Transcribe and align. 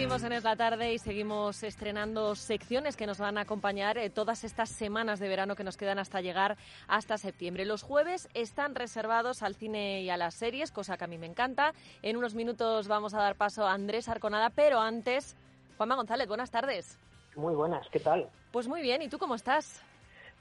Seguimos 0.00 0.24
en 0.24 0.32
Es 0.32 0.44
la 0.44 0.56
Tarde 0.56 0.94
y 0.94 0.98
seguimos 0.98 1.62
estrenando 1.62 2.34
secciones 2.34 2.96
que 2.96 3.06
nos 3.06 3.18
van 3.18 3.36
a 3.36 3.42
acompañar 3.42 3.98
eh, 3.98 4.08
todas 4.08 4.44
estas 4.44 4.70
semanas 4.70 5.20
de 5.20 5.28
verano 5.28 5.56
que 5.56 5.62
nos 5.62 5.76
quedan 5.76 5.98
hasta 5.98 6.22
llegar 6.22 6.56
hasta 6.88 7.18
septiembre. 7.18 7.66
Los 7.66 7.82
jueves 7.82 8.26
están 8.32 8.74
reservados 8.74 9.42
al 9.42 9.54
cine 9.54 10.00
y 10.00 10.08
a 10.08 10.16
las 10.16 10.32
series, 10.32 10.72
cosa 10.72 10.96
que 10.96 11.04
a 11.04 11.06
mí 11.06 11.18
me 11.18 11.26
encanta. 11.26 11.74
En 12.00 12.16
unos 12.16 12.34
minutos 12.34 12.88
vamos 12.88 13.12
a 13.12 13.18
dar 13.18 13.36
paso 13.36 13.66
a 13.66 13.74
Andrés 13.74 14.08
Arconada, 14.08 14.48
pero 14.48 14.80
antes, 14.80 15.36
Juanma 15.76 15.96
González, 15.96 16.28
buenas 16.28 16.50
tardes. 16.50 16.98
Muy 17.36 17.54
buenas, 17.54 17.86
¿qué 17.90 18.00
tal? 18.00 18.26
Pues 18.52 18.68
muy 18.68 18.80
bien, 18.80 19.02
¿y 19.02 19.10
tú 19.10 19.18
cómo 19.18 19.34
estás? 19.34 19.82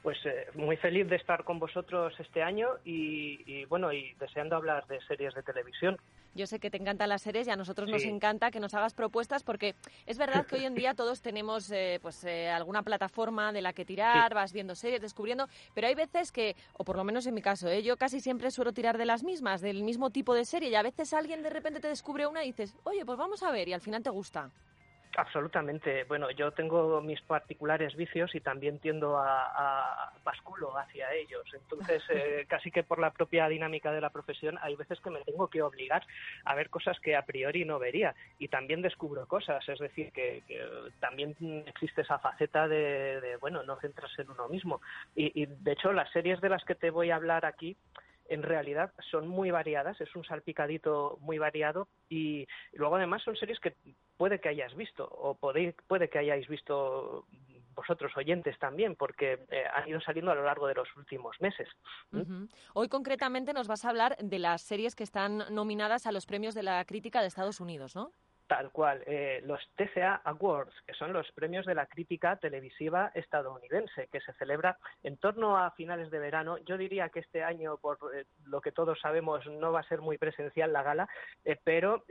Pues 0.02 0.18
eh, 0.26 0.48
muy 0.56 0.78
feliz 0.78 1.10
de 1.10 1.18
estar 1.18 1.44
con 1.44 1.60
vosotros 1.60 2.14
este 2.20 2.42
año 2.42 2.70
y, 2.86 3.66
bueno, 3.66 3.92
y 3.92 4.14
deseando 4.14 4.56
hablar 4.56 4.88
de 4.88 5.02
series 5.02 5.34
de 5.34 5.44
televisión. 5.44 5.98
Yo 6.36 6.46
sé 6.48 6.60
que 6.60 6.70
te 6.70 6.78
encantan 6.78 7.10
las 7.10 7.22
series 7.22 7.48
y 7.48 7.52
a 7.52 7.58
nosotros 7.58 7.90
nos 7.90 8.04
encanta 8.04 8.50
que 8.50 8.62
nos 8.62 8.74
hagas 8.74 8.94
propuestas 8.94 9.44
porque 9.44 9.76
es 10.06 10.18
verdad 10.18 10.46
que 10.46 10.56
hoy 10.56 10.66
en 10.66 10.76
día 10.76 10.94
todos 10.96 11.22
tenemos 11.22 11.70
eh, 11.72 12.00
pues 12.02 12.24
eh, 12.24 12.50
alguna 12.50 12.82
plataforma 12.84 13.52
de 13.52 13.62
la 13.62 13.74
que 13.74 13.84
tirar, 13.84 14.34
vas 14.34 14.54
viendo 14.54 14.74
series, 14.74 15.02
descubriendo, 15.02 15.48
pero 15.74 15.88
hay 15.88 15.96
veces 15.96 16.32
que, 16.32 16.56
o 16.74 16.86
por 16.86 16.96
lo 16.96 17.04
menos 17.04 17.28
en 17.28 17.34
mi 17.34 17.42
caso, 17.42 17.74
yo 17.80 17.98
casi 17.98 18.22
siempre 18.22 18.52
suelo 18.52 18.72
tirar 18.72 18.98
de 18.98 19.06
las 19.06 19.24
mismas, 19.24 19.60
del 19.60 19.84
mismo 19.84 20.12
tipo 20.12 20.34
de 20.34 20.46
serie 20.46 20.70
y 20.70 20.76
a 20.76 20.84
veces 20.84 21.14
alguien 21.14 21.44
de 21.44 21.50
repente 21.50 21.82
te 21.82 21.90
descubre 21.90 22.26
una 22.26 22.44
y 22.44 22.48
dices, 22.48 22.74
oye, 22.84 23.04
pues 23.06 23.18
vamos 23.18 23.44
a 23.44 23.52
ver 23.52 23.68
y 23.68 23.74
al 23.74 23.82
final 23.82 24.02
te 24.02 24.10
gusta. 24.10 24.50
Absolutamente. 25.20 26.06
Bueno, 26.06 26.32
yo 26.32 26.52
tengo 26.52 27.02
mis 27.02 27.20
particulares 27.22 27.94
vicios 27.98 28.34
y 28.36 28.40
también 28.40 28.80
tiendo 28.80 29.18
a, 29.18 30.14
basculo 30.24 30.78
hacia 30.78 31.14
ellos. 31.14 31.44
Entonces, 31.54 32.02
eh, 32.10 32.46
casi 32.48 32.72
que 32.72 32.84
por 32.84 33.00
la 33.00 33.12
propia 33.12 33.50
dinámica 33.50 33.92
de 33.92 34.00
la 34.00 34.12
profesión, 34.12 34.58
hay 34.62 34.78
veces 34.78 35.00
que 35.02 35.10
me 35.10 35.20
tengo 35.22 35.50
que 35.50 35.62
obligar 35.62 36.06
a 36.46 36.56
ver 36.56 36.70
cosas 36.70 36.98
que 37.02 37.18
a 37.18 37.24
priori 37.24 37.66
no 37.66 37.80
vería. 37.80 38.16
Y 38.38 38.48
también 38.48 38.82
descubro 38.82 39.28
cosas. 39.28 39.68
Es 39.68 39.80
decir, 39.80 40.14
que, 40.14 40.42
también 41.02 41.36
existe 41.68 42.02
esa 42.02 42.20
faceta 42.20 42.70
de, 42.70 43.38
bueno, 43.42 43.64
no 43.64 43.76
centrarse 43.82 44.22
en 44.22 44.30
uno 44.30 44.48
mismo. 44.48 44.80
Y, 45.16 45.44
y, 45.44 45.48
de 45.48 45.74
hecho, 45.74 45.92
las 45.92 46.10
series 46.12 46.40
de 46.40 46.48
las 46.48 46.64
que 46.64 46.76
te 46.76 46.92
voy 46.92 47.12
a 47.12 47.18
hablar 47.18 47.46
aquí, 47.46 47.76
en 48.30 48.44
realidad 48.44 48.94
son 49.12 49.28
muy 49.28 49.52
variadas, 49.52 50.00
es 50.02 50.16
un 50.16 50.24
salpicadito 50.24 51.18
muy 51.22 51.38
variado 51.38 51.88
y 52.10 52.48
luego 52.74 52.96
además 52.96 53.24
son 53.24 53.36
series 53.36 53.60
que 53.60 53.76
puede 54.18 54.40
que 54.40 54.50
hayas 54.50 54.76
visto 54.76 55.08
o 55.08 55.36
puede, 55.36 55.76
puede 55.88 56.10
que 56.10 56.20
hayáis 56.20 56.48
visto 56.48 57.26
vosotros 57.76 58.12
oyentes 58.18 58.60
también, 58.60 58.96
porque 58.96 59.46
eh, 59.50 59.64
han 59.74 59.88
ido 59.88 60.02
saliendo 60.02 60.32
a 60.32 60.36
lo 60.36 60.44
largo 60.44 60.68
de 60.68 60.74
los 60.74 60.88
últimos 60.98 61.40
meses. 61.40 61.70
Hoy 62.74 62.90
concretamente 62.90 63.54
nos 63.54 63.68
vas 63.68 63.86
a 63.86 63.90
hablar 63.90 64.18
de 64.18 64.38
las 64.40 64.62
series 64.62 64.96
que 64.96 65.04
están 65.04 65.46
nominadas 65.50 66.06
a 66.06 66.12
los 66.12 66.26
premios 66.26 66.54
de 66.54 66.64
la 66.64 66.84
crítica 66.84 67.22
de 67.22 67.28
Estados 67.28 67.62
Unidos, 67.62 67.96
¿no? 67.96 68.12
Tal 68.50 68.72
cual, 68.72 69.04
eh, 69.06 69.44
los 69.46 69.62
TCA 69.76 70.22
Awards, 70.24 70.74
que 70.88 70.96
son 70.96 71.14
los 71.14 71.32
premios 71.34 71.68
de 71.68 71.76
la 71.76 71.86
crítica 71.86 72.36
televisiva 72.38 73.12
estadounidense, 73.14 74.08
que 74.12 74.22
se 74.22 74.34
celebra 74.34 74.76
en 75.04 75.18
torno 75.18 75.56
a 75.56 75.70
finales 75.70 76.10
de 76.10 76.18
verano. 76.18 76.58
Yo 76.66 76.76
diría 76.76 77.10
que 77.10 77.20
este 77.20 77.44
año, 77.44 77.78
por 77.78 78.00
eh, 78.12 78.26
lo 78.46 78.60
que 78.60 78.72
todos 78.72 79.00
sabemos, 79.02 79.46
no 79.46 79.72
va 79.72 79.82
a 79.82 79.88
ser 79.88 80.02
muy 80.02 80.18
presencial 80.18 80.74
la 80.74 80.82
gala, 80.82 81.08
eh, 81.46 81.60
pero 81.64 82.04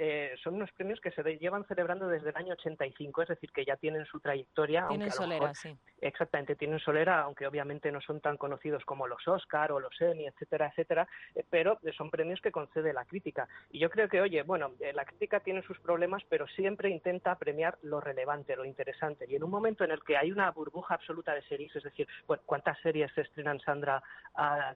son 0.44 0.54
unos 0.54 0.70
premios 0.70 1.00
que 1.00 1.10
se 1.10 1.24
llevan 1.38 1.66
celebrando 1.66 2.06
desde 2.06 2.30
el 2.30 2.36
año 2.36 2.52
85, 2.52 3.22
es 3.22 3.28
decir, 3.30 3.50
que 3.50 3.64
ya 3.64 3.74
tienen 3.74 4.06
su 4.06 4.20
trayectoria. 4.20 4.86
Tienen 4.86 5.10
solera, 5.10 5.52
sí. 5.54 5.76
Exactamente, 6.00 6.54
tienen 6.54 6.78
solera, 6.78 7.22
aunque 7.22 7.48
obviamente 7.48 7.90
no 7.90 8.00
son 8.00 8.20
tan 8.20 8.36
conocidos 8.36 8.84
como 8.84 9.08
los 9.08 9.26
Oscar 9.26 9.72
o 9.72 9.80
los 9.80 10.00
Emmy, 10.00 10.28
etcétera, 10.28 10.68
etcétera, 10.68 11.08
pero 11.50 11.80
son 11.96 12.10
premios 12.10 12.40
que 12.40 12.52
concede 12.52 12.92
la 12.92 13.04
crítica. 13.04 13.48
Y 13.70 13.80
yo 13.80 13.90
creo 13.90 14.08
que, 14.08 14.20
oye, 14.20 14.44
bueno, 14.44 14.70
la 14.94 15.04
crítica 15.04 15.40
tiene 15.40 15.62
sus 15.62 15.80
problemas, 15.80 16.22
pero 16.28 16.46
siempre 16.48 16.90
intenta 16.90 17.36
premiar 17.36 17.78
lo 17.82 18.00
relevante, 18.00 18.56
lo 18.56 18.64
interesante. 18.64 19.26
Y 19.28 19.36
en 19.36 19.44
un 19.44 19.50
momento 19.50 19.84
en 19.84 19.90
el 19.90 20.02
que 20.02 20.16
hay 20.16 20.30
una 20.32 20.50
burbuja 20.50 20.94
absoluta 20.94 21.34
de 21.34 21.42
series, 21.42 21.74
es 21.76 21.82
decir, 21.82 22.06
¿cuántas 22.46 22.78
series 22.80 23.12
se 23.14 23.22
estrenan, 23.22 23.60
Sandra, 23.60 24.02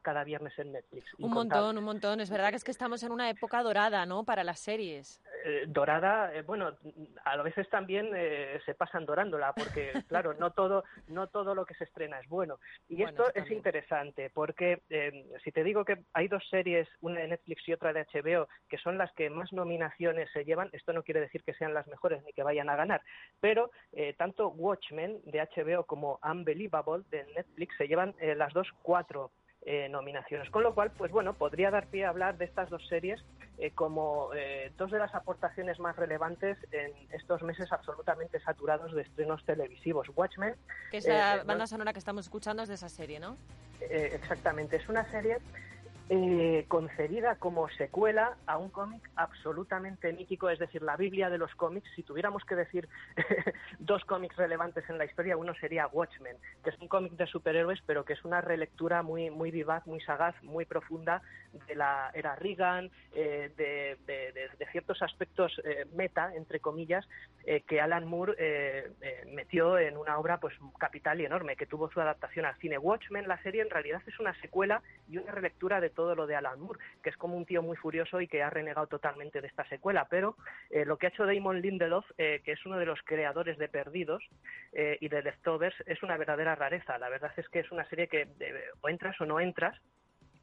cada 0.02 0.24
viernes 0.24 0.58
en 0.58 0.72
Netflix? 0.72 1.14
Un 1.18 1.32
montón, 1.32 1.78
un 1.78 1.84
montón. 1.84 2.20
Es 2.20 2.30
verdad 2.30 2.50
que 2.50 2.56
es 2.56 2.64
que 2.64 2.70
estamos 2.70 3.02
en 3.02 3.12
una 3.12 3.30
época 3.30 3.62
dorada, 3.62 4.06
¿no?, 4.06 4.24
para 4.24 4.44
las 4.44 4.60
series. 4.60 5.20
Eh, 5.44 5.64
dorada, 5.66 6.32
eh, 6.34 6.42
bueno, 6.42 6.76
a 7.24 7.42
veces 7.42 7.68
también 7.68 8.10
eh, 8.14 8.60
se 8.64 8.74
pasan 8.74 9.04
dorándola, 9.04 9.52
porque, 9.52 9.92
claro, 10.08 10.34
no 10.34 10.52
todo, 10.52 10.84
no 11.08 11.26
todo 11.26 11.54
lo 11.54 11.64
que 11.66 11.74
se 11.74 11.84
estrena 11.84 12.20
es 12.20 12.28
bueno. 12.28 12.58
Y 12.88 13.02
esto 13.02 13.24
es 13.34 13.50
interesante, 13.50 14.30
porque 14.30 14.82
si 15.42 15.50
te 15.52 15.64
digo 15.64 15.84
que 15.84 16.04
hay 16.12 16.28
dos 16.28 16.42
series, 16.48 16.88
una 17.00 17.20
de 17.20 17.28
Netflix 17.28 17.68
y 17.68 17.72
otra 17.72 17.92
de 17.92 18.06
HBO, 18.12 18.48
que 18.68 18.78
son 18.78 18.98
las 18.98 19.12
que 19.12 19.30
más 19.30 19.52
nominaciones 19.52 20.30
se 20.32 20.44
llevan, 20.44 20.70
esto 20.72 20.92
no 20.92 21.02
quiere 21.02 21.20
decir 21.20 21.41
que 21.44 21.54
sean 21.54 21.74
las 21.74 21.86
mejores 21.86 22.22
ni 22.24 22.32
que 22.32 22.42
vayan 22.42 22.68
a 22.68 22.76
ganar, 22.76 23.02
pero 23.40 23.70
eh, 23.92 24.14
tanto 24.16 24.48
Watchmen 24.48 25.20
de 25.24 25.40
HBO 25.40 25.84
como 25.84 26.18
Unbelievable 26.22 27.04
de 27.10 27.24
Netflix 27.34 27.76
se 27.76 27.88
llevan 27.88 28.14
eh, 28.20 28.34
las 28.34 28.52
dos 28.52 28.68
cuatro 28.82 29.30
eh, 29.64 29.88
nominaciones. 29.88 30.50
Con 30.50 30.64
lo 30.64 30.74
cual, 30.74 30.90
pues 30.90 31.12
bueno, 31.12 31.34
podría 31.34 31.70
dar 31.70 31.86
pie 31.86 32.04
a 32.04 32.08
hablar 32.08 32.36
de 32.36 32.46
estas 32.46 32.68
dos 32.68 32.86
series 32.88 33.22
como 33.76 34.30
dos 34.76 34.90
de 34.90 34.98
las 34.98 35.14
aportaciones 35.14 35.78
más 35.78 35.94
relevantes 35.94 36.58
en 36.72 36.90
estos 37.12 37.42
meses 37.42 37.70
absolutamente 37.70 38.40
saturados 38.40 38.92
de 38.92 39.02
estrenos 39.02 39.44
televisivos. 39.44 40.08
Watchmen. 40.16 40.56
Que 40.90 40.96
esa 40.96 41.44
banda 41.44 41.68
sonora 41.68 41.92
que 41.92 42.00
estamos 42.00 42.24
escuchando 42.24 42.64
es 42.64 42.68
de 42.68 42.74
esa 42.74 42.88
serie, 42.88 43.20
¿no? 43.20 43.36
exactamente. 43.88 44.76
Es 44.76 44.88
una 44.88 45.08
serie 45.12 45.38
eh, 46.14 46.66
concedida 46.68 47.36
como 47.36 47.70
secuela 47.70 48.36
a 48.44 48.58
un 48.58 48.68
cómic 48.68 49.00
absolutamente 49.16 50.12
mítico, 50.12 50.50
es 50.50 50.58
decir, 50.58 50.82
la 50.82 50.98
Biblia 50.98 51.30
de 51.30 51.38
los 51.38 51.54
cómics. 51.54 51.88
Si 51.96 52.02
tuviéramos 52.02 52.44
que 52.44 52.54
decir 52.54 52.86
dos 53.78 54.04
cómics 54.04 54.36
relevantes 54.36 54.84
en 54.90 54.98
la 54.98 55.06
historia, 55.06 55.38
uno 55.38 55.54
sería 55.54 55.86
Watchmen, 55.86 56.36
que 56.62 56.68
es 56.68 56.78
un 56.80 56.88
cómic 56.88 57.12
de 57.12 57.26
superhéroes, 57.26 57.80
pero 57.86 58.04
que 58.04 58.12
es 58.12 58.22
una 58.26 58.42
relectura 58.42 59.02
muy, 59.02 59.30
muy 59.30 59.50
vivaz, 59.50 59.86
muy 59.86 60.02
sagaz, 60.02 60.34
muy 60.42 60.66
profunda 60.66 61.22
de 61.66 61.74
la 61.74 62.10
era 62.14 62.36
Reagan, 62.36 62.90
eh, 63.14 63.50
de, 63.56 64.66
ciertos 64.70 65.02
aspectos 65.02 65.60
eh, 65.64 65.86
meta, 65.94 66.34
entre 66.34 66.60
comillas, 66.60 67.06
eh, 67.44 67.62
que 67.62 67.80
Alan 67.80 68.06
Moore 68.06 68.92
metió 69.26 69.78
en 69.78 69.96
una 69.96 70.18
obra 70.18 70.38
pues 70.38 70.54
capital 70.78 71.20
y 71.20 71.24
enorme, 71.24 71.56
que 71.56 71.66
tuvo 71.66 71.90
su 71.90 72.00
adaptación 72.00 72.46
al 72.46 72.56
cine. 72.56 72.78
Watchmen, 72.78 73.28
la 73.28 73.42
serie, 73.42 73.62
en 73.62 73.70
realidad 73.70 74.02
es 74.06 74.18
una 74.18 74.38
secuela 74.40 74.82
y 75.08 75.18
una 75.18 75.32
relectura 75.32 75.80
de 75.80 75.90
todo 75.90 76.01
todo 76.02 76.16
lo 76.16 76.26
de 76.26 76.34
Alan 76.34 76.58
Moore, 76.58 76.80
que 77.00 77.10
es 77.10 77.16
como 77.16 77.36
un 77.36 77.46
tío 77.46 77.62
muy 77.62 77.76
furioso 77.76 78.20
y 78.20 78.26
que 78.26 78.42
ha 78.42 78.50
renegado 78.50 78.88
totalmente 78.88 79.40
de 79.40 79.46
esta 79.46 79.64
secuela. 79.68 80.08
Pero 80.10 80.36
eh, 80.68 80.84
lo 80.84 80.98
que 80.98 81.06
ha 81.06 81.10
hecho 81.10 81.26
Damon 81.26 81.60
Lindelof, 81.60 82.04
eh, 82.18 82.42
que 82.44 82.52
es 82.52 82.66
uno 82.66 82.76
de 82.76 82.86
los 82.86 83.00
creadores 83.04 83.56
de 83.56 83.68
Perdidos 83.68 84.24
eh, 84.72 84.98
y 85.00 85.08
de 85.08 85.22
Leftovers, 85.22 85.76
es 85.86 86.02
una 86.02 86.16
verdadera 86.16 86.56
rareza. 86.56 86.98
La 86.98 87.08
verdad 87.08 87.30
es 87.36 87.48
que 87.50 87.60
es 87.60 87.70
una 87.70 87.88
serie 87.88 88.08
que 88.08 88.26
o 88.80 88.88
entras 88.88 89.20
o 89.20 89.26
no 89.26 89.38
entras, 89.38 89.78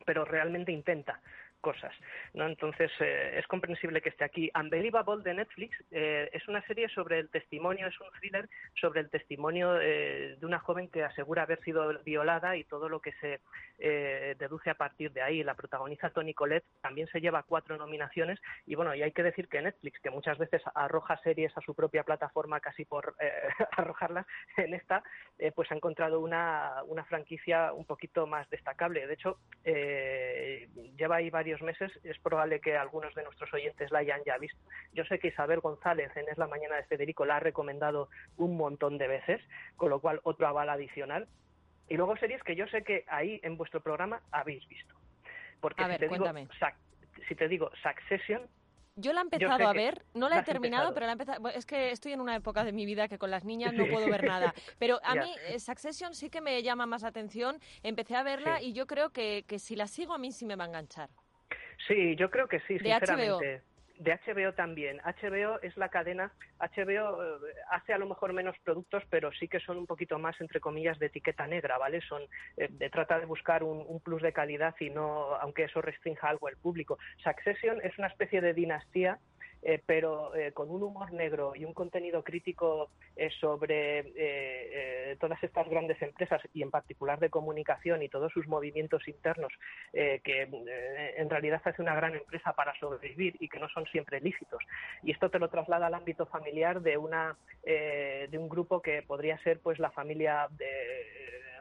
pero 0.06 0.24
realmente 0.24 0.72
intenta 0.72 1.20
cosas. 1.60 1.94
¿no? 2.34 2.46
Entonces, 2.46 2.92
eh, 3.00 3.36
es 3.38 3.48
comprensible 3.48 4.02
que 4.02 4.10
esté 4.10 4.24
aquí. 4.24 4.52
Unbelievable 4.56 5.24
de 5.24 5.34
Netflix 5.34 5.78
eh, 5.92 6.30
es 6.34 6.48
una 6.48 6.66
serie 6.66 6.90
sobre 6.90 7.20
el 7.20 7.30
testimonio, 7.30 7.88
es 7.88 8.00
un 8.00 8.08
thriller 8.20 8.50
sobre 8.80 9.02
el 9.02 9.10
testimonio 9.10 9.80
eh, 9.80 10.38
de 10.40 10.46
una 10.46 10.60
joven 10.60 10.90
que 10.90 11.04
asegura 11.04 11.44
haber 11.44 11.62
sido 11.64 12.00
violada 12.04 12.56
y 12.58 12.64
todo 12.64 12.90
lo 12.90 13.00
que 13.00 13.14
se 13.14 13.40
deduce 13.80 14.70
a 14.70 14.76
partir 14.76 15.12
de 15.14 15.22
ahí. 15.22 15.42
La 15.42 15.56
protagoniza 15.56 16.10
Tony 16.10 16.34
Collette, 16.34 16.66
también 16.82 17.08
se 17.08 17.22
lleva 17.22 17.44
cuatro 17.44 17.78
nominaciones 17.78 18.40
y 18.66 18.76
bueno, 18.76 18.94
y 18.94 19.02
hay 19.02 19.14
que 19.14 19.24
decir 19.24 19.48
que 19.48 19.62
Netflix, 19.62 20.00
que 20.02 20.10
muchas 20.10 20.38
veces 20.38 20.62
arroja 20.76 21.18
series 21.24 21.58
a 21.58 21.62
su 21.62 21.74
propia 21.74 22.04
plataforma 22.04 22.60
casi 22.60 22.84
por 22.84 23.16
arrojarlas, 23.78 24.26
en 24.58 24.74
esta, 24.74 25.02
pues 25.56 25.72
ha 25.72 25.76
encontrado 25.76 26.20
una, 26.20 26.84
una 26.88 27.06
franquicia 27.06 27.72
un 27.72 27.86
poquito 27.86 28.28
más 28.28 28.50
destacable. 28.50 29.08
De 29.08 29.14
hecho, 29.14 29.40
lleva 29.64 31.16
ahí 31.16 31.30
varios 31.30 31.49
meses, 31.62 31.92
es 32.04 32.18
probable 32.20 32.60
que 32.60 32.78
algunos 32.78 33.14
de 33.16 33.24
nuestros 33.24 33.54
oyentes 33.54 33.92
la 33.92 34.00
hayan 34.00 34.22
ya 34.26 34.38
visto. 34.38 34.60
Yo 34.94 35.04
sé 35.06 35.20
que 35.20 35.30
Isabel 35.30 35.60
González 35.60 36.16
en 36.16 36.28
Es 36.30 36.38
la 36.38 36.48
Mañana 36.48 36.76
de 36.76 36.84
Federico 36.84 37.26
la 37.26 37.38
ha 37.38 37.40
recomendado 37.40 38.10
un 38.38 38.58
montón 38.58 38.98
de 38.98 39.08
veces, 39.08 39.42
con 39.76 39.90
lo 39.90 40.00
cual 40.00 40.20
otro 40.24 40.48
aval 40.48 40.70
adicional. 40.70 41.28
Y 41.88 41.98
luego 41.98 42.16
series 42.18 42.44
que 42.44 42.56
yo 42.56 42.68
sé 42.68 42.84
que 42.84 43.04
ahí 43.08 43.40
en 43.44 43.58
vuestro 43.58 43.82
programa 43.82 44.22
habéis 44.32 44.68
visto. 44.68 44.96
Porque 45.60 45.84
si, 45.84 45.98
te 45.98 46.08
digo, 46.08 46.26
si 47.28 47.36
te 47.36 47.48
digo 47.48 47.72
Succession, 47.82 48.48
yo 49.00 49.14
la 49.14 49.22
he 49.22 49.24
empezado 49.24 49.66
a 49.66 49.74
ver, 49.74 50.06
no 50.14 50.28
la 50.28 50.40
he 50.40 50.44
terminado, 50.44 50.94
pero 50.94 51.06
la 51.06 51.14
he 51.14 51.14
empezado. 51.14 51.48
Es 51.50 51.66
que 51.66 51.92
estoy 51.92 52.12
en 52.12 52.20
una 52.20 52.36
época 52.36 52.66
de 52.66 52.74
mi 52.74 52.86
vida 52.86 53.08
que 53.08 53.18
con 53.18 53.32
las 53.32 53.46
niñas 53.46 53.74
no 53.74 53.86
puedo 53.88 54.10
ver 54.10 54.26
nada. 54.26 54.54
Pero 54.78 55.00
a 55.04 55.16
mí 55.16 55.34
eh, 55.48 55.60
Succession 55.60 56.14
sí 56.14 56.30
que 56.30 56.42
me 56.42 56.62
llama 56.64 56.86
más 56.86 57.06
atención. 57.06 57.60
Empecé 57.82 58.18
a 58.18 58.24
verla 58.24 58.62
y 58.62 58.74
yo 58.74 58.88
creo 58.88 59.12
que, 59.12 59.46
que 59.48 59.58
si 59.58 59.78
la 59.78 59.88
sigo 59.88 60.14
a 60.14 60.18
mí 60.18 60.32
sí 60.34 60.46
me 60.46 60.58
va 60.58 60.66
a 60.66 60.68
enganchar. 60.68 61.10
Sí, 61.88 62.16
yo 62.16 62.30
creo 62.30 62.48
que 62.48 62.60
sí, 62.62 62.80
sinceramente. 62.80 63.62
De 64.00 64.14
HBO 64.14 64.54
también. 64.54 65.00
HBO 65.00 65.60
es 65.62 65.76
la 65.76 65.90
cadena. 65.90 66.32
HBO 66.58 67.22
eh, 67.22 67.54
hace 67.70 67.92
a 67.92 67.98
lo 67.98 68.08
mejor 68.08 68.32
menos 68.32 68.56
productos, 68.64 69.04
pero 69.10 69.30
sí 69.34 69.50
que 69.50 69.60
son 69.60 69.78
un 69.78 69.86
poquito 69.86 70.18
más, 70.18 70.40
entre 70.40 70.62
comillas, 70.62 70.98
de 71.00 71.08
etiqueta 71.08 71.46
negra, 71.48 71.78
¿vale? 71.78 72.00
Son 72.00 72.22
eh, 72.56 72.70
de 72.70 72.90
trata 72.90 73.20
de 73.20 73.26
buscar 73.26 73.62
un, 73.62 74.00
plus 74.00 74.22
de 74.22 74.32
calidad 74.32 74.74
y 74.80 74.90
no, 74.90 75.36
aunque 75.36 75.66
eso 75.66 75.82
restrinja 75.82 76.30
algo 76.30 76.48
el 76.48 76.56
público. 76.56 76.98
Succession 77.22 77.82
es 77.84 77.98
una 77.98 78.08
especie 78.08 78.40
de 78.40 78.54
dinastía 78.54 79.20
eh, 79.62 79.82
pero 79.86 80.34
eh, 80.36 80.54
con 80.54 80.70
un 80.70 80.84
humor 80.84 81.12
negro 81.12 81.54
y 81.54 81.66
un 81.66 81.74
contenido 81.74 82.24
crítico 82.24 82.90
eh, 83.16 83.30
sobre 83.42 85.18
todas 85.20 85.44
estas 85.44 85.68
grandes 85.68 86.02
empresas 86.02 86.42
y 86.54 86.62
en 86.62 86.72
particular 86.72 87.20
de 87.20 87.30
comunicación 87.30 88.02
y 88.02 88.10
todos 88.10 88.32
sus 88.32 88.48
movimientos 88.48 89.08
internos 89.08 89.52
que 89.92 90.48
en 91.18 91.30
realidad 91.30 91.62
hace 91.66 91.82
una 91.82 91.96
gran 91.96 92.16
empresa 92.16 92.54
para 92.54 92.78
sobrevivir 92.80 93.36
y 93.40 93.50
que 93.50 93.60
no 93.60 93.68
son 93.70 93.86
siempre 93.88 94.22
lícitos. 94.22 94.64
Y 95.04 95.12
esto 95.12 95.30
te 95.30 95.40
lo 95.40 95.50
traslada 95.50 95.88
al 95.88 95.94
ámbito 95.94 96.26
familiar 96.26 96.82
de 96.82 96.98
una 96.98 97.38
de 97.64 98.38
un 98.38 98.48
grupo 98.48 98.82
que 98.82 99.02
podría 99.02 99.38
ser 99.40 99.60
pues 99.60 99.80
la 99.80 99.92
familia 99.92 100.48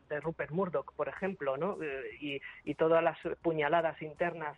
de 0.09 0.21
Rupert 0.21 0.51
Murdoch, 0.51 0.93
por 0.95 1.09
ejemplo, 1.09 1.57
¿no? 1.57 1.79
Y, 2.21 2.41
todas 2.75 3.03
las 3.03 3.19
puñaladas 3.43 4.01
internas 4.03 4.57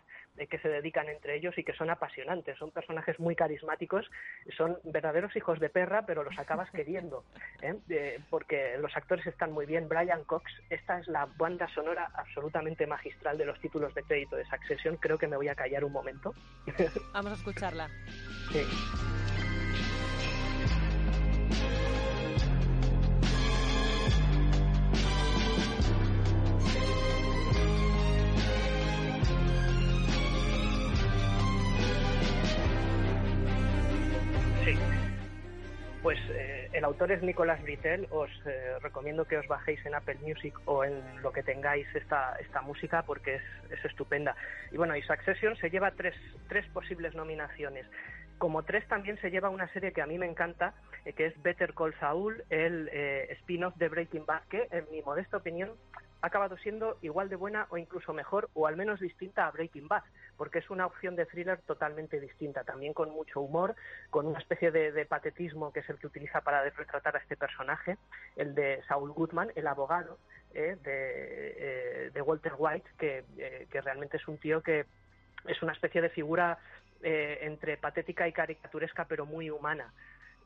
que 0.49 0.59
se 0.59 0.69
dedican 0.69 1.07
entre 1.09 1.35
ellos 1.35 1.57
y 1.57 1.63
que 1.63 1.73
son 1.73 1.89
apasionantes. 1.89 2.57
Son 2.57 2.71
personajes 2.71 3.19
muy 3.19 3.35
carismáticos, 3.35 4.09
son 4.57 4.77
verdaderos 4.83 5.35
hijos 5.35 5.59
de 5.59 5.69
perra, 5.69 6.05
pero 6.05 6.23
los 6.23 6.37
acabas 6.39 6.69
queriendo, 6.71 7.23
¿eh? 7.61 8.19
porque 8.29 8.77
los 8.79 8.95
actores 8.95 9.25
están 9.27 9.51
muy 9.51 9.65
bien. 9.65 9.87
Brian 9.87 10.23
Cox, 10.23 10.51
esta 10.69 10.99
es 10.99 11.07
la 11.07 11.25
banda 11.37 11.67
sonora 11.73 12.11
absolutamente 12.13 12.87
magistral 12.87 13.37
de 13.37 13.45
los 13.45 13.59
títulos 13.59 13.93
de 13.93 14.03
crédito 14.03 14.35
de 14.35 14.45
Succession. 14.45 14.97
Creo 14.97 15.17
que 15.17 15.27
me 15.27 15.37
voy 15.37 15.47
a 15.47 15.55
callar 15.55 15.83
un 15.83 15.91
momento. 15.91 16.33
Vamos 17.13 17.31
a 17.33 17.35
escucharla. 17.35 17.89
Sí. 18.51 19.20
Autor 36.91 37.13
es 37.13 37.23
Nicolás 37.23 37.61
Britel. 37.63 38.05
Os 38.09 38.29
eh, 38.45 38.77
recomiendo 38.81 39.25
que 39.25 39.37
os 39.37 39.47
bajéis 39.47 39.83
en 39.85 39.95
Apple 39.95 40.17
Music 40.21 40.53
o 40.65 40.83
en 40.83 41.01
lo 41.21 41.31
que 41.31 41.41
tengáis 41.41 41.87
esta, 41.95 42.35
esta 42.35 42.61
música 42.61 43.03
porque 43.03 43.35
es, 43.35 43.43
es 43.71 43.85
estupenda. 43.85 44.35
Y 44.71 44.77
bueno, 44.77 44.95
y 44.97 45.01
Succession 45.01 45.55
se 45.55 45.69
lleva 45.69 45.91
tres, 45.91 46.15
tres 46.49 46.67
posibles 46.67 47.15
nominaciones. 47.15 47.85
Como 48.37 48.63
tres 48.63 48.85
también 48.89 49.17
se 49.21 49.31
lleva 49.31 49.49
una 49.49 49.69
serie 49.69 49.93
que 49.93 50.01
a 50.01 50.05
mí 50.05 50.17
me 50.17 50.25
encanta, 50.25 50.73
eh, 51.05 51.13
que 51.13 51.27
es 51.27 51.41
Better 51.41 51.73
Call 51.73 51.97
Saul, 51.97 52.43
el 52.49 52.89
spin-off 53.39 53.75
de 53.77 53.87
Breaking 53.87 54.25
Bad, 54.25 54.43
que 54.49 54.67
en 54.71 54.85
mi 54.91 55.01
modesta 55.01 55.37
opinión 55.37 55.71
ha 56.21 56.27
acabado 56.27 56.57
siendo 56.57 56.97
igual 57.01 57.29
de 57.29 57.35
buena 57.35 57.67
o 57.69 57.77
incluso 57.77 58.13
mejor 58.13 58.49
o 58.53 58.67
al 58.67 58.77
menos 58.77 58.99
distinta 58.99 59.47
a 59.47 59.51
Breaking 59.51 59.87
Bad, 59.87 60.03
porque 60.37 60.59
es 60.59 60.69
una 60.69 60.85
opción 60.85 61.15
de 61.15 61.25
thriller 61.25 61.59
totalmente 61.61 62.19
distinta, 62.19 62.63
también 62.63 62.93
con 62.93 63.09
mucho 63.09 63.41
humor, 63.41 63.75
con 64.09 64.27
una 64.27 64.39
especie 64.39 64.71
de, 64.71 65.05
patetismo 65.05 65.73
que 65.73 65.79
es 65.79 65.89
el 65.89 65.97
que 65.97 66.07
utiliza 66.07 66.41
para 66.41 66.63
retratar 66.63 67.15
a 67.15 67.19
este 67.19 67.35
personaje, 67.35 67.97
el 68.35 68.53
de 68.55 68.81
Saul 68.87 69.11
Goodman, 69.11 69.51
el 69.55 69.67
abogado 69.67 70.19
eh, 70.53 70.77
eh, 70.85 72.11
de, 72.13 72.21
Walter 72.21 72.53
White, 72.57 72.89
eh, 72.99 73.67
que 73.69 73.81
realmente 73.81 74.17
es 74.17 74.27
un 74.27 74.37
tío 74.37 74.61
que 74.61 74.85
es 75.47 75.61
una 75.61 75.73
especie 75.73 76.01
de 76.01 76.09
figura 76.09 76.59
entre 77.03 77.77
patética 77.77 78.27
y 78.27 78.31
caricaturesca, 78.31 79.05
pero 79.05 79.25
muy 79.25 79.49
humana. 79.49 79.91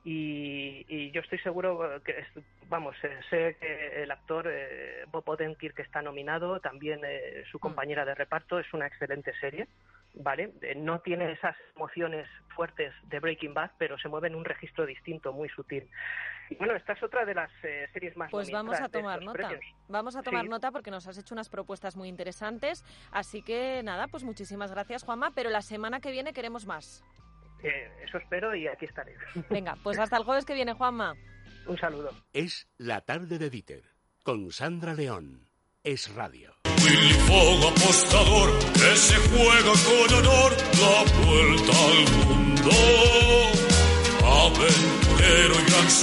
Y, 0.08 1.10
yo 1.12 1.22
estoy 1.22 1.40
seguro 1.40 2.00
que, 2.04 2.26
vamos, 2.70 2.96
eh, 3.04 3.20
sé 3.32 3.58
que 3.60 4.04
el 4.04 4.12
actor 4.12 4.46
eh, 4.48 5.04
Bob 5.12 5.28
Odenkirk 5.28 5.76
que 5.76 5.82
está 5.82 6.04
nominado, 6.04 6.60
también 6.60 7.02
eh, 7.04 7.44
su 7.52 7.58
mm. 7.58 7.62
compañera 7.62 8.06
de 8.06 8.14
reparto, 8.14 8.60
es 8.60 8.72
una 8.72 8.86
excelente 8.86 9.34
serie, 9.40 9.68
¿vale? 10.14 10.54
no 10.76 11.00
tiene 11.00 11.32
esas 11.32 11.56
emociones 11.76 12.28
fuertes 12.56 12.94
de 13.06 13.20
Breaking 13.20 13.56
Bad, 13.56 13.72
pero 13.80 13.98
se 13.98 14.08
mueve 14.08 14.28
en 14.28 14.36
un 14.36 14.46
registro 14.46 14.86
distinto, 14.86 15.34
muy 15.34 15.50
sutil. 15.50 15.90
Y 16.52 16.56
bueno, 16.56 16.76
esta 16.76 16.94
es 16.94 17.02
otra 17.02 17.26
de 17.26 17.34
las 17.34 17.50
series 17.92 18.16
más 18.16 18.30
Pues 18.30 18.52
vamos 18.52 18.80
a 18.80 18.88
tomar 18.88 19.24
nota. 19.24 19.50
Vamos 19.88 20.16
a 20.16 20.22
tomar 20.22 20.46
nota 20.46 20.70
porque 20.72 20.92
nos 20.92 21.08
has 21.08 21.18
hecho 21.18 21.34
unas 21.34 21.50
propuestas 21.50 21.96
muy 21.96 22.10
interesantes. 22.10 22.86
Así 23.12 23.42
que 23.42 23.82
nada, 23.84 24.08
pues 24.08 24.24
muchísimas 24.24 24.70
gracias, 24.70 25.04
Juanma, 25.04 25.32
pero 25.34 25.50
la 25.50 25.64
semana 25.64 26.00
que 26.00 26.12
viene 26.12 26.34
queremos 26.34 26.68
más 26.68 27.04
eso 28.04 28.18
espero 28.18 28.56
y 28.56 28.68
aquí 28.68 28.86
estaré. 28.86 29.16
Venga, 29.50 29.76
pues 29.84 30.00
hasta 30.00 30.18
el 30.18 30.24
jueves 30.24 30.46
que 30.46 30.54
viene, 30.54 30.74
Juanma. 30.74 31.16
Un 31.68 31.78
saludo. 31.78 32.12
Es 32.34 32.68
la 32.78 33.02
tarde 33.02 33.40
de 33.40 33.50
Dieter, 33.50 33.84
con 34.24 34.52
Sandra 34.52 34.94
León. 34.94 35.50
Es 35.84 36.14
radio. 36.14 36.56
Willy 36.84 37.14
Fogg 37.14 37.72
apostador, 37.72 38.50
que 38.74 38.96
se 38.96 39.16
juega 39.30 39.74
con 39.86 40.14
honor 40.20 40.52
la 40.80 41.26
vuelta 41.26 41.72
al 41.72 42.28
mundo. 42.28 42.72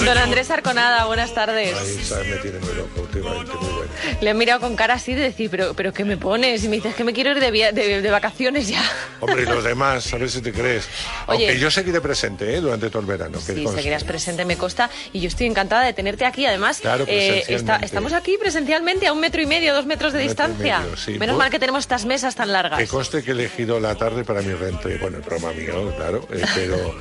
Don 0.05 0.17
Andrés 0.17 0.49
Arconada, 0.49 1.05
buenas 1.05 1.33
tardes. 1.33 2.11
Ahí 2.11 2.29
me 2.29 2.37
tiene 2.37 2.59
muy 2.59 2.73
loco, 2.73 3.01
últimamente 3.01 3.51
muy 3.53 3.67
bueno. 3.67 3.72
Le 4.21 4.29
he 4.29 4.33
mirado 4.33 4.59
con 4.59 4.75
cara 4.75 4.95
así 4.95 5.13
de 5.13 5.21
decir, 5.21 5.49
pero, 5.49 5.73
pero 5.73 5.93
¿qué 5.93 6.05
me 6.05 6.17
pones? 6.17 6.63
Y 6.63 6.69
me 6.69 6.77
dices 6.77 6.95
que 6.95 7.03
me 7.03 7.13
quiero 7.13 7.31
ir 7.31 7.39
de, 7.39 8.01
de, 8.01 8.11
vacaciones 8.11 8.67
ya. 8.67 8.81
Hombre, 9.19 9.43
y 9.43 9.45
los 9.45 9.63
demás, 9.63 10.13
a 10.13 10.17
ver 10.17 10.29
si 10.29 10.41
te 10.41 10.51
crees. 10.51 10.87
Oye, 11.27 11.47
Aunque 11.47 11.59
yo 11.59 11.71
seguiré 11.71 12.01
presente 12.01 12.55
¿eh? 12.55 12.61
durante 12.61 12.89
todo 12.89 12.99
el 12.99 13.05
verano. 13.05 13.39
sí, 13.39 13.65
seguirás 13.67 14.03
presente, 14.03 14.45
me 14.45 14.57
consta. 14.57 14.89
Y 15.11 15.19
yo 15.19 15.27
estoy 15.27 15.47
encantada 15.47 15.83
de 15.83 15.93
tenerte 15.93 16.25
aquí. 16.25 16.45
Además, 16.45 16.81
eh, 17.07 17.43
estamos 17.47 18.13
aquí 18.13 18.37
presencialmente 18.39 19.07
a 19.07 19.13
un 19.13 19.19
metro 19.19 19.41
y 19.41 19.45
medio, 19.45 19.73
dos 19.73 19.85
metros 19.85 20.13
de 20.13 20.19
distancia. 20.19 20.81
Menos 21.19 21.37
mal 21.37 21.49
que 21.49 21.59
tenemos 21.59 21.81
estas 21.81 22.05
mesas 22.05 22.35
tan 22.35 22.51
largas. 22.51 22.79
Que 22.79 22.87
conste 22.87 23.23
que 23.23 23.31
he 23.31 23.33
elegido 23.33 23.79
la 23.79 23.95
tarde 23.95 24.23
para 24.23 24.41
mi 24.41 24.53
rente. 24.53 24.97
Bueno, 24.97 25.19
programa 25.19 25.53
mío, 25.53 25.93
claro. 25.95 26.27
Eh, 26.31 26.41
pero 26.55 26.95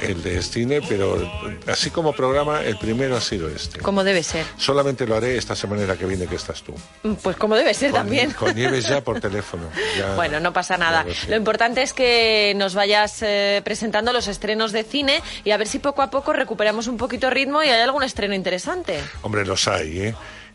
el 0.00 0.22
de 0.22 0.42
cine, 0.42 0.80
pero 0.88 1.30
así 1.66 1.90
como 1.90 2.12
programa, 2.12 2.60
el 2.62 2.76
primero 2.78 3.16
ha 3.16 3.20
sido 3.20 3.48
este. 3.48 3.80
Como 3.80 4.04
debe 4.04 4.22
ser. 4.22 4.44
Solamente 4.56 5.06
lo 5.06 5.16
haré 5.16 5.36
esta 5.36 5.54
semana 5.54 5.86
la 5.86 5.96
que 5.96 6.06
viene 6.06 6.26
que 6.26 6.36
estás 6.36 6.62
tú. 6.62 6.74
Mm, 7.02 7.14
pues 7.14 7.36
como 7.36 7.54
debe 7.56 7.74
ser 7.74 7.92
también. 7.92 8.32
Con 8.32 8.54
Nieves 8.54 8.88
ya 8.88 9.02
por 9.02 9.20
teléfono. 9.20 9.64
bueno, 10.16 10.40
no 10.40 10.52
pasa 10.52 10.76
nada. 10.76 11.04
Lo 11.28 11.36
importante 11.36 11.82
es 11.82 11.92
que 11.92 12.52
nos 12.56 12.74
vayas 12.74 13.22
eh, 13.22 13.62
presentando 13.64 14.12
los 14.12 14.28
estrenos 14.28 14.72
de 14.72 14.84
cine 14.84 15.22
y 15.44 15.50
a 15.50 15.56
ver 15.56 15.68
si 15.68 15.78
poco 15.78 16.02
a 16.02 16.10
poco 16.10 16.32
recuperamos 16.32 16.86
un 16.86 16.96
poquito 16.96 17.30
ritmo 17.30 17.62
y 17.62 17.68
hay 17.68 17.80
algún 17.80 18.02
estreno 18.02 18.34
interesante. 18.34 18.98
Hombre, 19.22 19.44
los 19.44 19.68
hay, 19.68 19.98
¿eh? 20.00 20.14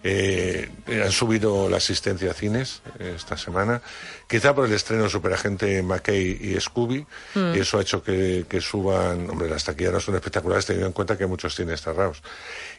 Eh, 0.09 0.69
han 1.03 1.11
subido 1.11 1.67
la 1.67 1.77
asistencia 1.77 2.31
a 2.31 2.33
cines 2.33 2.81
eh, 2.97 3.15
esta 3.17 3.35
semana, 3.35 3.81
quizá 4.25 4.55
por 4.55 4.65
el 4.65 4.71
estreno 4.71 5.03
de 5.03 5.09
Superagente 5.09 5.83
McKay 5.83 6.37
y 6.39 6.61
Scooby, 6.61 7.05
mm. 7.35 7.55
y 7.55 7.59
eso 7.59 7.77
ha 7.77 7.81
hecho 7.81 8.01
que, 8.01 8.45
suban, 8.61 9.29
hombre, 9.29 9.49
las 9.49 9.65
taquilleras 9.65 10.01
son 10.01 10.15
espectaculares 10.15 10.65
teniendo 10.65 10.87
en 10.87 10.93
cuenta 10.93 11.17
que 11.17 11.25
hay 11.25 11.29
muchos 11.29 11.55
cines 11.55 11.81
cerrados, 11.81 12.23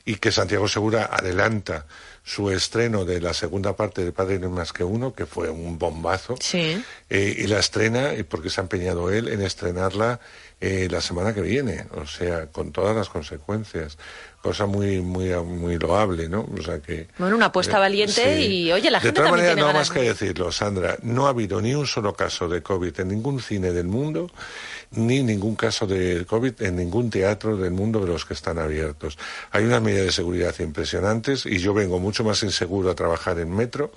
y 0.06 0.14
que 0.14 0.32
Santiago 0.32 0.68
Segura 0.68 1.11
adelanta 1.12 1.85
su 2.28 2.50
estreno 2.50 3.06
de 3.06 3.23
la 3.23 3.32
segunda 3.32 3.75
parte 3.75 4.04
de 4.04 4.12
Padre 4.12 4.38
No 4.38 4.50
Más 4.50 4.75
Que 4.75 4.85
Uno, 4.85 5.14
que 5.14 5.25
fue 5.25 5.49
un 5.49 5.78
bombazo, 5.78 6.37
sí. 6.40 6.82
Eh, 7.08 7.35
y 7.38 7.47
la 7.47 7.58
estrena, 7.58 8.12
porque 8.28 8.50
se 8.50 8.61
ha 8.61 8.62
empeñado 8.62 9.11
él 9.11 9.28
en 9.28 9.40
estrenarla 9.40 10.20
la 10.61 11.00
semana 11.00 11.32
que 11.32 11.40
viene, 11.40 11.87
o 11.94 12.04
sea, 12.04 12.47
con 12.47 12.73
todas 12.73 12.97
las 12.97 13.08
consecuencias 13.08 13.97
cosa 14.42 14.66
muy 14.66 15.00
muy 15.00 15.35
muy 15.42 15.78
loable, 15.78 16.28
¿no? 16.28 16.49
O 16.56 16.62
sea 16.62 16.80
que 16.80 17.08
bueno, 17.18 17.37
una 17.37 17.47
apuesta 17.47 17.76
eh, 17.76 17.80
valiente 17.80 18.40
y 18.40 18.73
oye, 18.73 18.90
la 18.90 19.00
gente 19.00 19.20
De 19.20 19.26
todas 19.26 19.30
maneras, 19.30 19.56
no 19.56 19.73
más 19.73 19.90
que 19.90 20.00
decirlo, 20.00 20.52
Sandra, 20.52 20.97
no 21.02 21.26
ha 21.26 21.30
habido 21.30 21.61
ni 21.61 21.75
un 21.75 21.87
solo 21.87 22.14
caso 22.14 22.49
de 22.49 22.62
COVID 22.62 23.00
en 23.00 23.08
ningún 23.08 23.40
cine 23.40 23.73
del 23.73 23.87
mundo, 23.87 24.30
ni 24.92 25.23
ningún 25.23 25.54
caso 25.54 25.87
de 25.87 26.25
COVID 26.26 26.62
en 26.62 26.76
ningún 26.76 27.11
teatro 27.11 27.57
del 27.57 27.73
mundo 27.73 28.00
de 28.00 28.07
los 28.07 28.25
que 28.25 28.35
están 28.35 28.59
abiertos. 28.59 29.18
Hay 29.50 29.64
unas 29.64 29.83
medidas 29.83 30.07
de 30.07 30.12
seguridad 30.12 30.54
impresionantes 30.61 31.47
y 31.47 31.59
yo 31.59 31.75
vengo 31.75 31.99
mucho 31.99 32.25
más 32.25 32.42
inseguro 32.42 32.90
a 32.90 32.95
trabajar 32.95 33.38
en 33.38 33.54
metro 33.54 33.92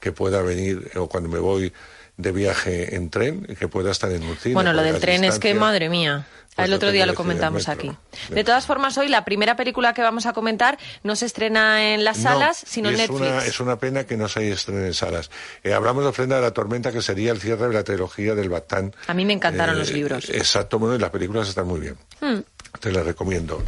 que 0.00 0.12
pueda 0.12 0.42
venir 0.42 0.90
o 0.96 1.08
cuando 1.08 1.28
me 1.28 1.38
voy 1.38 1.72
de 2.16 2.32
viaje 2.32 2.94
en 2.94 3.10
tren 3.10 3.44
que 3.58 3.68
pueda 3.68 3.90
estar 3.90 4.10
cine. 4.10 4.54
Bueno, 4.54 4.72
lo 4.72 4.82
del 4.82 5.00
tren 5.00 5.24
es 5.24 5.38
que, 5.38 5.54
madre 5.54 5.88
mía. 5.88 6.26
Pues 6.54 6.68
el 6.68 6.74
otro 6.74 6.92
día 6.92 7.04
lo 7.04 7.14
comentamos 7.14 7.68
aquí. 7.68 7.90
De 8.30 8.44
todas 8.44 8.64
formas, 8.64 8.96
hoy 8.96 9.08
la 9.08 9.24
primera 9.24 9.56
película 9.56 9.92
que 9.92 10.02
vamos 10.02 10.26
a 10.26 10.32
comentar 10.32 10.78
no 11.02 11.16
se 11.16 11.26
estrena 11.26 11.94
en 11.94 12.04
las 12.04 12.18
salas, 12.18 12.62
sino 12.64 12.90
en 12.90 12.96
Netflix. 12.96 13.20
Una, 13.20 13.44
es 13.44 13.58
una 13.58 13.76
pena 13.76 14.04
que 14.04 14.16
no 14.16 14.28
se 14.28 14.52
estrene 14.52 14.86
en 14.86 14.94
salas. 14.94 15.30
Eh, 15.64 15.74
hablamos 15.74 16.04
de 16.04 16.10
Ofrenda 16.10 16.36
de 16.36 16.42
la 16.42 16.52
Tormenta, 16.52 16.92
que 16.92 17.02
sería 17.02 17.32
el 17.32 17.40
cierre 17.40 17.66
de 17.66 17.74
la 17.74 17.82
trilogía 17.82 18.36
del 18.36 18.50
Batán. 18.50 18.94
A 19.08 19.14
mí 19.14 19.24
me 19.24 19.32
encantaron 19.32 19.76
los 19.76 19.90
eh, 19.90 19.94
libros. 19.94 20.30
Exacto, 20.30 20.78
bueno, 20.78 20.94
y 20.94 20.98
las 21.00 21.10
películas 21.10 21.48
están 21.48 21.66
muy 21.66 21.80
bien. 21.80 21.96
Hmm. 22.20 22.40
Te 22.78 22.92
las 22.92 23.04
recomiendo. 23.04 23.60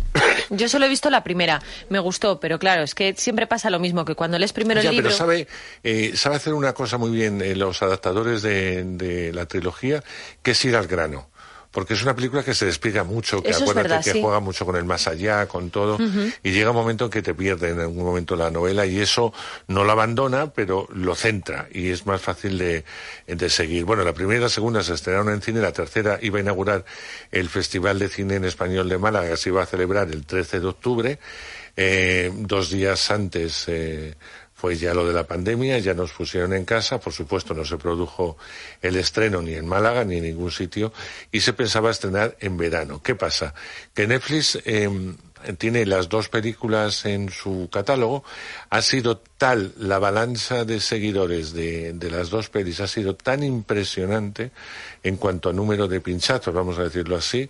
Yo 0.51 0.69
solo 0.69 0.87
he 0.87 0.89
visto 0.89 1.11
la 1.11 1.23
primera, 1.25 1.63
me 1.89 1.99
gustó, 1.99 2.41
pero 2.41 2.59
claro, 2.59 2.83
es 2.83 2.95
que 2.95 3.15
siempre 3.15 3.47
pasa 3.47 3.71
lo 3.71 3.79
mismo, 3.79 4.05
que 4.05 4.15
cuando 4.15 4.39
lees 4.39 4.53
primero 4.53 4.81
el 4.81 4.91
libro... 4.91 5.05
pero 5.05 5.17
sabe, 5.17 5.47
eh, 5.83 6.13
sabe 6.17 6.37
hacer 6.37 6.55
una 6.55 6.73
cosa 6.73 6.99
muy 6.99 7.11
bien 7.11 7.43
los 7.59 7.83
adaptadores 7.83 8.43
de, 8.43 8.85
de 8.85 9.33
la 9.33 9.47
trilogía, 9.47 10.03
que 10.43 10.53
es 10.53 10.65
ir 10.65 10.77
al 10.77 10.87
grano 10.87 11.29
porque 11.77 11.93
es 11.93 12.03
una 12.03 12.17
película 12.17 12.43
que 12.43 12.55
se 12.55 12.65
despliega 12.65 13.05
mucho, 13.05 13.43
que 13.43 13.51
Eso 13.51 13.59
es 13.59 13.63
acuérdate 13.65 13.89
verdad, 13.89 14.03
que 14.03 14.13
sí. 14.13 14.23
juega 14.23 14.41
mucho 14.41 14.65
con 14.65 14.77
el 14.77 14.87
más 14.87 15.07
allá, 15.09 15.47
con 15.47 15.69
todo, 15.69 15.99
y 16.43 16.51
llega 16.53 16.71
un 16.71 16.77
momento 16.77 17.05
en 17.05 17.11
que 17.11 17.21
te 17.21 17.35
pierde 17.35 17.69
en 17.69 17.81
algún 17.81 18.03
momento 18.03 18.35
la 18.35 18.51
novela 18.51 18.87
y 18.87 18.99
eso 18.99 19.35
no 19.69 19.85
lo 19.85 19.93
abandona, 19.93 20.55
pero 20.55 20.89
lo 20.95 21.15
centra 21.15 21.69
y 21.71 21.91
es 21.91 22.07
más 22.07 22.23
fácil 22.23 22.57
de, 22.57 22.83
de 23.27 23.51
seguir. 23.51 23.85
Bueno, 23.85 24.05
la 24.05 24.15
primera 24.15 24.39
y 24.41 24.43
la 24.45 24.49
segunda 24.49 24.83
se 24.83 24.95
estrenaron 24.95 25.29
en 25.35 25.43
cine, 25.43 25.61
la 25.61 25.73
tercera 25.73 26.19
iba 26.23 26.39
a 26.39 26.41
inaugurar 26.41 26.87
el 27.31 27.51
Festival 27.51 27.99
de 27.99 28.09
Cine 28.09 28.37
en 28.37 28.47
Español 28.47 28.89
de 28.89 28.97
Málaga, 28.97 29.29
que 29.29 29.37
se 29.37 29.51
iba 29.51 29.63
a 29.63 29.67
celebrar 29.67 30.09
el 30.09 30.25
13 30.25 30.61
de 30.61 30.67
octubre. 30.67 31.19
Eh, 31.77 32.33
dos 32.35 32.71
días 32.71 33.11
antes 33.11 33.65
eh, 33.67 34.15
fue 34.67 34.75
ya 34.75 34.95
lo 34.95 35.07
de 35.07 35.15
la 35.15 35.23
pandemia, 35.23 35.79
ya 35.79 35.95
nos 35.95 36.11
pusieron 36.11 36.53
en 36.53 36.65
casa, 36.65 36.99
por 36.99 37.13
supuesto 37.13 37.55
no 37.55 37.65
se 37.65 37.77
produjo 37.77 38.37
el 38.83 38.97
estreno 38.97 39.41
ni 39.41 39.55
en 39.55 39.65
Málaga 39.65 40.03
ni 40.03 40.17
en 40.17 40.25
ningún 40.25 40.51
sitio 40.51 40.93
y 41.31 41.39
se 41.39 41.53
pensaba 41.53 41.93
estrenar 41.93 42.37
en 42.41 42.57
verano. 42.57 43.01
¿Qué 43.01 43.15
pasa? 43.15 43.55
Que 43.95 44.09
Netflix 44.09 44.59
eh, 44.65 44.91
tiene 45.57 45.87
las 45.87 46.09
dos 46.09 46.29
películas 46.29 47.05
en 47.07 47.31
su 47.31 47.69
catálogo, 47.71 48.25
ha 48.69 48.83
sido 48.83 49.19
tal 49.39 49.73
la 49.79 50.01
balanza 50.01 50.65
de 50.65 50.81
seguidores 50.81 51.53
de, 51.53 51.93
de 51.93 52.11
las 52.11 52.31
dos 52.31 52.49
pelis, 52.49 52.81
ha 52.81 52.89
sido 52.89 53.15
tan 53.15 53.45
impresionante 53.45 54.51
en 55.05 55.17
cuanto 55.17 55.51
a 55.51 55.53
número 55.53 55.87
de 55.87 56.01
pinchazos, 56.01 56.53
vamos 56.53 56.77
a 56.81 56.83
decirlo 56.83 57.15
así, 57.15 57.49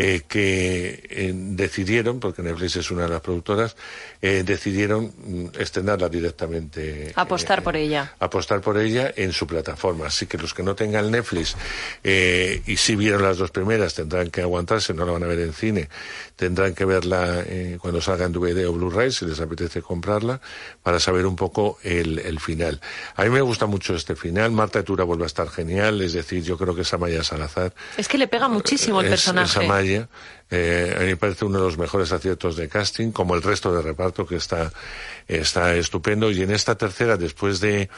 eh, 0.00 0.22
que 0.28 1.02
eh, 1.10 1.32
decidieron, 1.34 2.20
porque 2.20 2.40
Netflix 2.40 2.76
es 2.76 2.90
una 2.92 3.02
de 3.02 3.08
las 3.08 3.20
productoras, 3.20 3.74
eh, 4.22 4.44
decidieron 4.46 5.12
mm, 5.18 5.46
estrenarla 5.58 6.08
directamente. 6.08 7.12
Apostar 7.16 7.62
por 7.64 7.76
ella. 7.76 8.14
Apostar 8.20 8.60
por 8.60 8.78
ella 8.78 9.12
en 9.16 9.32
su 9.32 9.46
plataforma. 9.48 10.06
Así 10.06 10.26
que 10.26 10.38
los 10.38 10.54
que 10.54 10.62
no 10.62 10.76
tengan 10.76 11.10
Netflix 11.10 11.56
eh, 12.04 12.62
y 12.66 12.76
si 12.76 12.94
vieron 12.96 13.22
las 13.22 13.38
dos 13.38 13.50
primeras 13.50 13.94
tendrán 13.94 14.30
que 14.30 14.40
aguantarse, 14.40 14.94
no 14.94 15.04
la 15.04 15.12
van 15.12 15.24
a 15.24 15.26
ver 15.26 15.40
en 15.40 15.52
cine, 15.52 15.88
tendrán 16.36 16.74
que 16.74 16.84
verla 16.84 17.42
eh, 17.44 17.78
cuando 17.80 18.00
salga 18.00 18.24
en 18.24 18.32
DVD 18.32 18.68
o 18.68 18.72
Blu-ray 18.72 19.10
si 19.10 19.26
les 19.26 19.40
apetece 19.40 19.82
comprarla 19.82 20.40
para 20.82 21.00
saber 21.00 21.26
un 21.26 21.34
poco 21.34 21.78
el, 21.82 22.20
el 22.20 22.38
final. 22.38 22.80
A 23.16 23.24
mí 23.24 23.30
me 23.30 23.40
gusta 23.40 23.66
mucho 23.66 23.96
este 23.96 24.14
final. 24.14 24.52
Marta 24.52 24.78
Etura 24.78 25.02
vuelve 25.02 25.24
a 25.24 25.26
estar 25.26 25.48
genial, 25.50 26.00
es 26.02 26.12
decir, 26.12 26.44
yo 26.44 26.56
creo 26.56 26.74
que 26.76 26.82
es 26.82 26.92
Amaya 26.94 27.24
Salazar 27.24 27.74
Es 27.96 28.06
que 28.06 28.16
le 28.16 28.28
pega 28.28 28.46
muchísimo 28.48 29.00
el 29.00 29.06
es- 29.06 29.10
personaje. 29.12 29.58
Eh, 30.50 30.94
a 30.96 31.00
mí 31.00 31.06
me 31.06 31.16
parece 31.16 31.44
uno 31.44 31.58
de 31.58 31.64
los 31.64 31.78
mejores 31.78 32.12
aciertos 32.12 32.56
de 32.56 32.68
casting, 32.68 33.12
como 33.12 33.34
el 33.34 33.42
resto 33.42 33.74
de 33.74 33.82
reparto 33.82 34.26
que 34.26 34.36
está, 34.36 34.72
está 35.26 35.74
estupendo. 35.74 36.30
Y 36.30 36.42
en 36.42 36.50
esta 36.50 36.76
tercera, 36.76 37.16
después 37.16 37.60
de, 37.60 37.88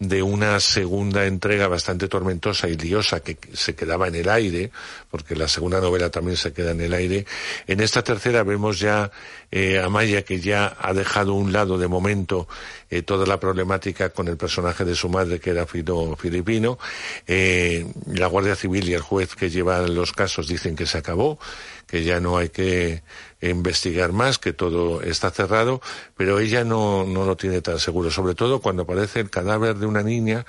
de 0.00 0.22
una 0.22 0.58
segunda 0.60 1.26
entrega 1.26 1.68
bastante 1.68 2.08
tormentosa 2.08 2.68
y 2.68 2.74
liosa 2.74 3.20
que 3.20 3.36
se 3.52 3.74
quedaba 3.74 4.08
en 4.08 4.14
el 4.14 4.30
aire, 4.30 4.70
porque 5.10 5.36
la 5.36 5.46
segunda 5.46 5.78
novela 5.78 6.10
también 6.10 6.38
se 6.38 6.54
queda 6.54 6.70
en 6.70 6.80
el 6.80 6.94
aire, 6.94 7.26
en 7.66 7.80
esta 7.80 8.02
tercera 8.02 8.42
vemos 8.42 8.80
ya 8.80 9.10
eh, 9.50 9.78
a 9.78 9.90
Maya 9.90 10.22
que 10.22 10.40
ya 10.40 10.74
ha 10.80 10.94
dejado 10.94 11.34
un 11.34 11.52
lado 11.52 11.76
de 11.76 11.86
momento 11.86 12.48
eh, 12.88 13.02
toda 13.02 13.26
la 13.26 13.38
problemática 13.38 14.08
con 14.08 14.26
el 14.28 14.38
personaje 14.38 14.86
de 14.86 14.94
su 14.94 15.10
madre 15.10 15.38
que 15.38 15.50
era 15.50 15.66
filo- 15.66 16.16
filipino. 16.16 16.78
Eh, 17.26 17.84
la 18.06 18.26
Guardia 18.26 18.56
Civil 18.56 18.88
y 18.88 18.94
el 18.94 19.02
juez 19.02 19.34
que 19.34 19.50
lleva 19.50 19.82
los 19.86 20.12
casos 20.12 20.48
dicen 20.48 20.76
que 20.76 20.86
se 20.86 20.96
acabó, 20.96 21.38
que 21.86 22.04
ya 22.04 22.20
no 22.20 22.38
hay 22.38 22.48
que 22.48 23.02
investigar 23.40 24.12
más, 24.12 24.38
que 24.38 24.52
todo 24.52 25.02
está 25.02 25.30
cerrado, 25.30 25.80
pero 26.16 26.38
ella 26.38 26.64
no, 26.64 27.04
no 27.04 27.24
lo 27.24 27.36
tiene 27.36 27.60
tan 27.62 27.78
seguro, 27.78 28.10
sobre 28.10 28.34
todo 28.34 28.60
cuando 28.60 28.82
aparece 28.82 29.20
el 29.20 29.30
cadáver 29.30 29.76
de 29.76 29.86
una 29.86 30.02
niña 30.02 30.44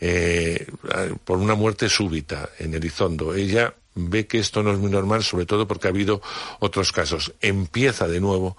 eh, 0.00 0.66
por 1.24 1.38
una 1.38 1.54
muerte 1.54 1.88
súbita 1.88 2.48
en 2.58 2.74
Elizondo. 2.74 3.34
Ella 3.34 3.74
ve 3.94 4.26
que 4.26 4.38
esto 4.38 4.62
no 4.62 4.72
es 4.72 4.78
muy 4.78 4.90
normal, 4.90 5.22
sobre 5.22 5.46
todo 5.46 5.66
porque 5.66 5.88
ha 5.88 5.90
habido 5.90 6.20
otros 6.58 6.92
casos. 6.92 7.32
Empieza 7.40 8.08
de 8.08 8.20
nuevo 8.20 8.56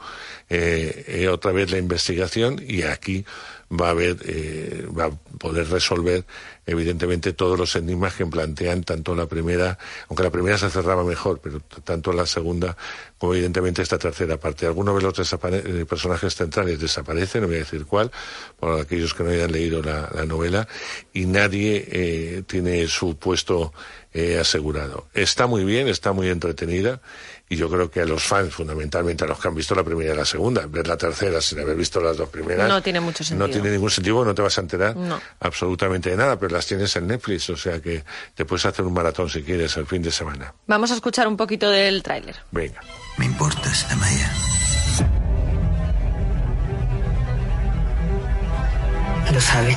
eh, 0.50 1.06
eh, 1.08 1.28
otra 1.28 1.52
vez 1.52 1.72
la 1.72 1.78
investigación 1.78 2.64
y 2.66 2.84
aquí 2.84 3.26
va 3.72 3.88
a 3.88 3.92
haber, 3.92 4.18
eh, 4.26 4.86
va 4.98 5.06
a 5.06 5.12
poder 5.38 5.70
resolver 5.70 6.24
evidentemente 6.66 7.34
todos 7.34 7.58
los 7.58 7.76
enigmas 7.76 8.16
que 8.16 8.26
plantean 8.26 8.84
tanto 8.84 9.16
la 9.16 9.28
primera, 9.28 9.78
aunque 10.08 10.24
la 10.24 10.32
primera 10.32 10.58
se 10.58 10.70
cerraba 10.70 11.04
mejor, 11.04 11.40
pero 11.42 11.60
tanto 11.84 12.12
la 12.12 12.26
segunda 12.26 12.76
como 13.18 13.34
evidentemente 13.34 13.82
esta 13.82 13.98
tercera 13.98 14.38
parte. 14.38 14.66
Algunos 14.66 14.96
de 14.96 15.02
los 15.02 15.34
eh, 15.34 15.86
personajes 15.86 16.36
centrales 16.36 16.80
desaparecen, 16.80 17.42
no 17.42 17.48
voy 17.48 17.58
a 17.58 17.60
decir 17.60 17.86
cuál, 17.86 18.12
por 18.60 18.80
aquellos 18.80 19.14
que 19.14 19.24
no 19.24 19.30
hayan 19.30 19.52
leído 19.52 19.82
la, 19.82 20.10
la 20.14 20.26
novela, 20.26 20.68
y 21.14 21.26
nadie 21.26 21.88
eh, 21.92 22.44
tiene 22.48 22.88
su 22.88 23.18
puesto 23.18 23.74
eh, 24.14 24.40
asegurado. 24.40 25.08
Está 25.14 25.46
muy 25.46 25.66
bien, 25.66 25.88
está 25.88 26.14
muy 26.14 26.30
entretenida 26.30 27.02
y 27.48 27.56
yo 27.58 27.70
creo 27.70 27.92
que 27.92 28.02
a 28.02 28.06
los 28.06 28.24
fans, 28.24 28.54
fundamentalmente 28.56 29.24
a 29.24 29.28
los 29.28 29.40
que 29.40 29.48
han 29.48 29.56
visto 29.56 29.76
la 29.76 29.84
primera 29.84 30.14
y 30.14 30.18
la 30.18 30.26
segunda, 30.26 30.66
ver 30.68 30.88
la 30.88 30.98
tercera 30.98 31.40
sin 31.42 31.60
haber 31.60 31.76
visto 31.76 32.00
las 32.02 32.18
dos 32.18 32.30
primeras. 32.30 32.68
No 32.68 32.82
tiene 32.82 33.00
mucho 33.00 33.24
sentido. 33.24 33.48
No 33.48 33.54
tiene 33.54 33.70
ningún 33.70 33.90
sentido, 33.92 34.26
no 34.26 34.34
te 34.34 34.42
vas 34.42 34.58
a 34.58 34.62
enterar 34.62 34.96
No. 34.96 35.20
absolutamente 35.40 36.10
de 36.10 36.18
nada, 36.18 36.40
pero 36.40 36.56
las 36.56 36.66
tienes 36.66 36.96
en 36.96 37.08
Netflix, 37.08 37.50
o 37.52 37.58
sea 37.58 37.80
que 37.82 38.04
te 38.34 38.46
puedes 38.46 38.66
hacer 38.66 38.84
un 38.84 38.94
maratón 38.94 39.30
si 39.30 39.44
quieres 39.44 39.78
el 39.78 39.86
fin 39.86 40.02
de 40.02 40.12
semana. 40.12 40.54
Vamos 40.68 40.92
a 40.92 40.96
escuchar 40.96 41.28
un 41.28 41.38
poquito 41.38 41.70
del 41.70 42.02
tráiler. 42.02 42.36
Venga. 42.52 42.82
Me 43.18 43.26
importas, 43.26 43.86
Amaya. 43.92 44.32
Lo 49.34 49.42
saben. 49.42 49.76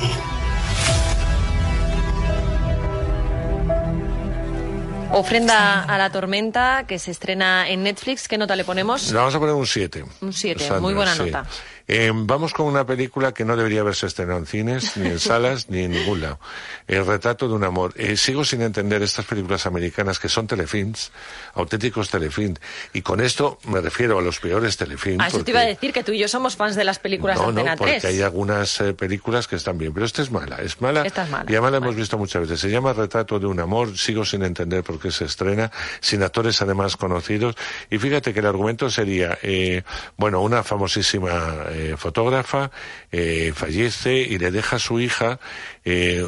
Ofrenda 5.11 5.83
a 5.83 5.97
la 5.97 6.11
tormenta, 6.11 6.85
que 6.87 6.99
se 6.99 7.11
estrena 7.11 7.67
en 7.67 7.83
Netflix. 7.83 8.27
¿Qué 8.27 8.37
nota 8.37 8.55
le 8.55 8.63
ponemos? 8.63 9.09
Le 9.11 9.17
vamos 9.17 9.33
a 9.33 9.39
poner 9.39 9.55
un 9.55 9.65
7. 9.65 10.05
Un 10.21 10.33
siete, 10.33 10.71
muy 10.79 10.93
buena 10.93 11.15
nota. 11.15 11.45
Eh, 11.91 12.11
vamos 12.13 12.53
con 12.53 12.67
una 12.67 12.85
película 12.85 13.31
que 13.31 13.43
no 13.43 13.57
debería 13.57 13.81
haberse 13.81 14.05
estrenado 14.05 14.37
en 14.37 14.45
cines, 14.45 14.95
ni 14.95 15.07
en 15.07 15.19
salas, 15.19 15.71
ni 15.71 15.85
en 15.85 15.91
ningún 15.91 16.21
lado. 16.21 16.39
El 16.87 17.03
retrato 17.03 17.47
de 17.47 17.55
un 17.55 17.63
amor. 17.63 17.93
Eh, 17.97 18.15
sigo 18.15 18.45
sin 18.45 18.61
entender 18.61 19.01
estas 19.01 19.25
películas 19.25 19.65
americanas 19.65 20.19
que 20.19 20.29
son 20.29 20.45
telefilms, 20.45 21.11
auténticos 21.55 22.11
telefilms. 22.11 22.59
Y 22.93 23.01
con 23.01 23.19
esto 23.21 23.57
me 23.63 23.81
refiero 23.81 24.19
a 24.19 24.21
los 24.21 24.39
peores 24.39 24.77
telefilms. 24.77 25.23
Ah, 25.23 25.29
eso 25.29 25.43
te 25.43 25.49
iba 25.49 25.61
a 25.61 25.65
decir 25.65 25.91
que 25.91 26.03
tú 26.03 26.11
y 26.11 26.19
yo 26.19 26.27
somos 26.27 26.55
fans 26.55 26.75
de 26.75 26.83
las 26.83 26.99
películas 26.99 27.37
no, 27.37 27.45
de 27.45 27.49
Antena 27.49 27.71
no, 27.71 27.77
porque 27.77 27.99
3. 27.99 28.05
hay 28.05 28.21
algunas 28.21 28.79
eh, 28.81 28.93
películas 28.93 29.47
que 29.47 29.55
están 29.55 29.79
bien, 29.79 29.91
pero 29.91 30.05
esta 30.05 30.21
es 30.21 30.29
mala, 30.29 30.57
es 30.57 30.79
mala. 30.81 31.01
Esta 31.01 31.23
es 31.23 31.29
mala, 31.31 31.45
Y 31.49 31.53
además 31.53 31.71
la 31.71 31.77
hemos 31.79 31.95
visto 31.95 32.19
muchas 32.19 32.43
veces. 32.43 32.59
Se 32.59 32.69
llama 32.69 32.93
Retrato 32.93 33.39
de 33.39 33.47
un 33.47 33.59
amor, 33.59 33.97
sigo 33.97 34.25
sin 34.25 34.43
entender 34.43 34.83
por 34.83 34.99
qué 34.99 35.09
se 35.09 35.25
estrena, 35.25 35.71
sin 36.01 36.21
actores 36.21 36.61
además 36.61 36.97
conocidos. 36.97 37.55
Y 37.89 37.97
fíjate 37.97 38.31
que 38.31 38.41
el 38.41 38.45
argumento 38.45 38.91
sería, 38.91 39.39
eh, 39.41 39.81
bueno, 40.17 40.41
una 40.41 40.61
famosísima 40.61 41.65
eh, 41.79 41.95
fotógrafa 41.97 42.71
eh, 43.09 43.53
fallece 43.55 44.17
y 44.17 44.37
le 44.37 44.51
deja 44.51 44.75
a 44.75 44.79
su 44.79 44.99
hija 44.99 45.39
eh, 45.85 46.25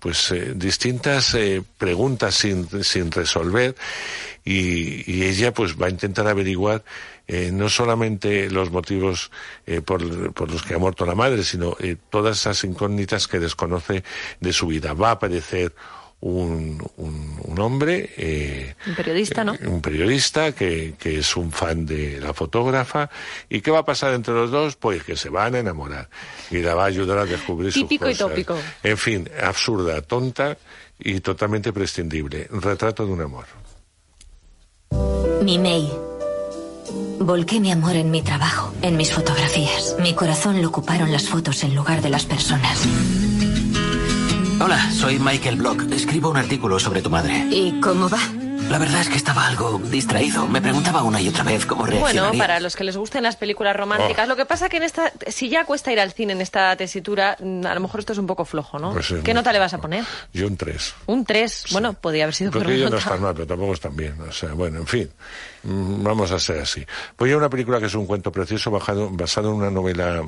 pues 0.00 0.34
distintas 0.54 1.36
preguntas 1.76 2.34
sin, 2.34 2.66
sin 2.82 3.10
resolver 3.10 3.74
y, 4.46 5.22
ella 5.22 5.52
pues 5.52 5.76
va 5.80 5.86
a 5.86 5.90
intentar 5.90 6.26
averiguar 6.26 6.84
no 7.52 7.68
solamente 7.68 8.50
los 8.50 8.70
motivos 8.70 9.30
por, 9.86 10.32
por 10.34 10.50
los 10.50 10.62
que 10.62 10.74
ha 10.74 10.78
muerto 10.78 11.06
la 11.06 11.14
madre, 11.14 11.42
sino 11.42 11.74
todas 12.10 12.40
esas 12.40 12.64
incógnitas 12.64 13.26
que 13.26 13.38
desconoce 13.38 14.04
de 14.40 14.52
su 14.52 14.66
vida. 14.66 14.92
Va 14.92 15.08
a 15.08 15.12
aparecer 15.12 15.72
un, 16.26 16.82
un, 16.96 17.38
un 17.44 17.60
hombre, 17.60 18.10
eh, 18.16 18.74
Un 18.86 18.94
periodista, 18.94 19.44
¿no? 19.44 19.54
un 19.66 19.82
periodista 19.82 20.52
que, 20.52 20.94
que 20.98 21.18
es 21.18 21.36
un 21.36 21.52
fan 21.52 21.84
de 21.84 22.18
la 22.18 22.32
fotógrafa. 22.32 23.10
¿Y 23.50 23.60
qué 23.60 23.70
va 23.70 23.80
a 23.80 23.84
pasar 23.84 24.14
entre 24.14 24.32
los 24.32 24.50
dos? 24.50 24.76
Pues 24.76 25.04
que 25.04 25.16
se 25.16 25.28
van 25.28 25.54
a 25.54 25.58
enamorar 25.58 26.08
y 26.50 26.58
la 26.62 26.74
va 26.74 26.84
a 26.84 26.86
ayudar 26.86 27.18
a 27.18 27.26
descubrir 27.26 27.74
Típico 27.74 28.08
y 28.08 28.14
sus 28.14 28.22
cosas. 28.22 28.30
tópico. 28.30 28.56
En 28.82 28.96
fin, 28.96 29.28
absurda, 29.42 30.00
tonta 30.00 30.56
y 30.98 31.20
totalmente 31.20 31.74
prescindible. 31.74 32.48
Retrato 32.50 33.04
de 33.04 33.12
un 33.12 33.20
amor. 33.20 33.44
Mi 35.42 35.58
May. 35.58 35.92
Volqué 37.20 37.60
mi 37.60 37.70
amor 37.70 37.96
en 37.96 38.10
mi 38.10 38.22
trabajo, 38.22 38.72
en 38.80 38.96
mis 38.96 39.12
fotografías. 39.12 39.96
Mi 40.00 40.14
corazón 40.14 40.62
lo 40.62 40.68
ocuparon 40.68 41.12
las 41.12 41.28
fotos 41.28 41.62
en 41.64 41.74
lugar 41.74 42.00
de 42.00 42.08
las 42.08 42.24
personas. 42.24 42.80
Hola, 44.64 44.90
soy 44.92 45.18
Michael 45.18 45.56
Block. 45.56 45.82
Escribo 45.92 46.30
un 46.30 46.38
artículo 46.38 46.78
sobre 46.78 47.02
tu 47.02 47.10
madre. 47.10 47.46
¿Y 47.50 47.78
cómo 47.80 48.08
va? 48.08 48.18
La 48.70 48.78
verdad 48.78 49.02
es 49.02 49.10
que 49.10 49.16
estaba 49.16 49.46
algo 49.46 49.78
distraído. 49.78 50.46
Me 50.48 50.62
preguntaba 50.62 51.02
una 51.02 51.20
y 51.20 51.28
otra 51.28 51.44
vez 51.44 51.66
cómo 51.66 51.84
reaccionaría. 51.84 52.22
Bueno, 52.22 52.38
para 52.38 52.60
los 52.60 52.74
que 52.74 52.82
les 52.84 52.96
gusten 52.96 53.22
las 53.22 53.36
películas 53.36 53.74
Oh. 53.76 53.80
románticas. 53.80 54.26
Lo 54.26 54.36
que 54.36 54.46
pasa 54.46 54.70
que 54.70 54.78
en 54.78 54.84
esta, 54.84 55.12
si 55.28 55.50
ya 55.50 55.66
cuesta 55.66 55.92
ir 55.92 56.00
al 56.00 56.12
cine 56.12 56.32
en 56.32 56.40
esta 56.40 56.74
tesitura, 56.76 57.36
mm, 57.40 57.66
a 57.66 57.74
lo 57.74 57.80
mejor 57.80 58.00
esto 58.00 58.14
es 58.14 58.18
un 58.18 58.26
poco 58.26 58.46
flojo, 58.46 58.78
¿no? 58.78 58.92
Pues 58.94 59.06
sí, 59.06 59.16
¿Qué 59.22 59.34
no. 59.34 59.40
nota 59.40 59.52
le 59.52 59.58
vas 59.58 59.74
a 59.74 59.78
poner? 59.82 60.02
Yo 60.32 60.46
un 60.46 60.56
3. 60.56 60.94
Un 61.06 61.26
3. 61.26 61.66
Bueno, 61.72 61.92
podría 61.92 62.24
haber 62.24 62.34
sido 62.34 62.50
peor 62.50 62.64
Porque 62.64 62.76
ellos 62.78 62.90
no 62.90 62.96
están 62.96 63.20
mal, 63.20 63.34
pero 63.34 63.46
tampoco 63.46 63.74
están 63.74 63.94
bien. 63.94 64.18
O 64.22 64.32
sea, 64.32 64.54
bueno, 64.54 64.78
en 64.78 64.86
fin, 64.86 65.10
mm, 65.64 66.02
vamos 66.02 66.30
a 66.30 66.38
ser 66.38 66.60
así. 66.60 66.86
Voy 67.18 67.32
a 67.32 67.36
una 67.36 67.50
película 67.50 67.78
que 67.80 67.86
es 67.86 67.94
un 67.94 68.06
cuento 68.06 68.32
precioso 68.32 68.70
bajado- 68.70 69.10
basado 69.12 69.50
en 69.50 69.56
una 69.56 69.70
novela 69.70 70.22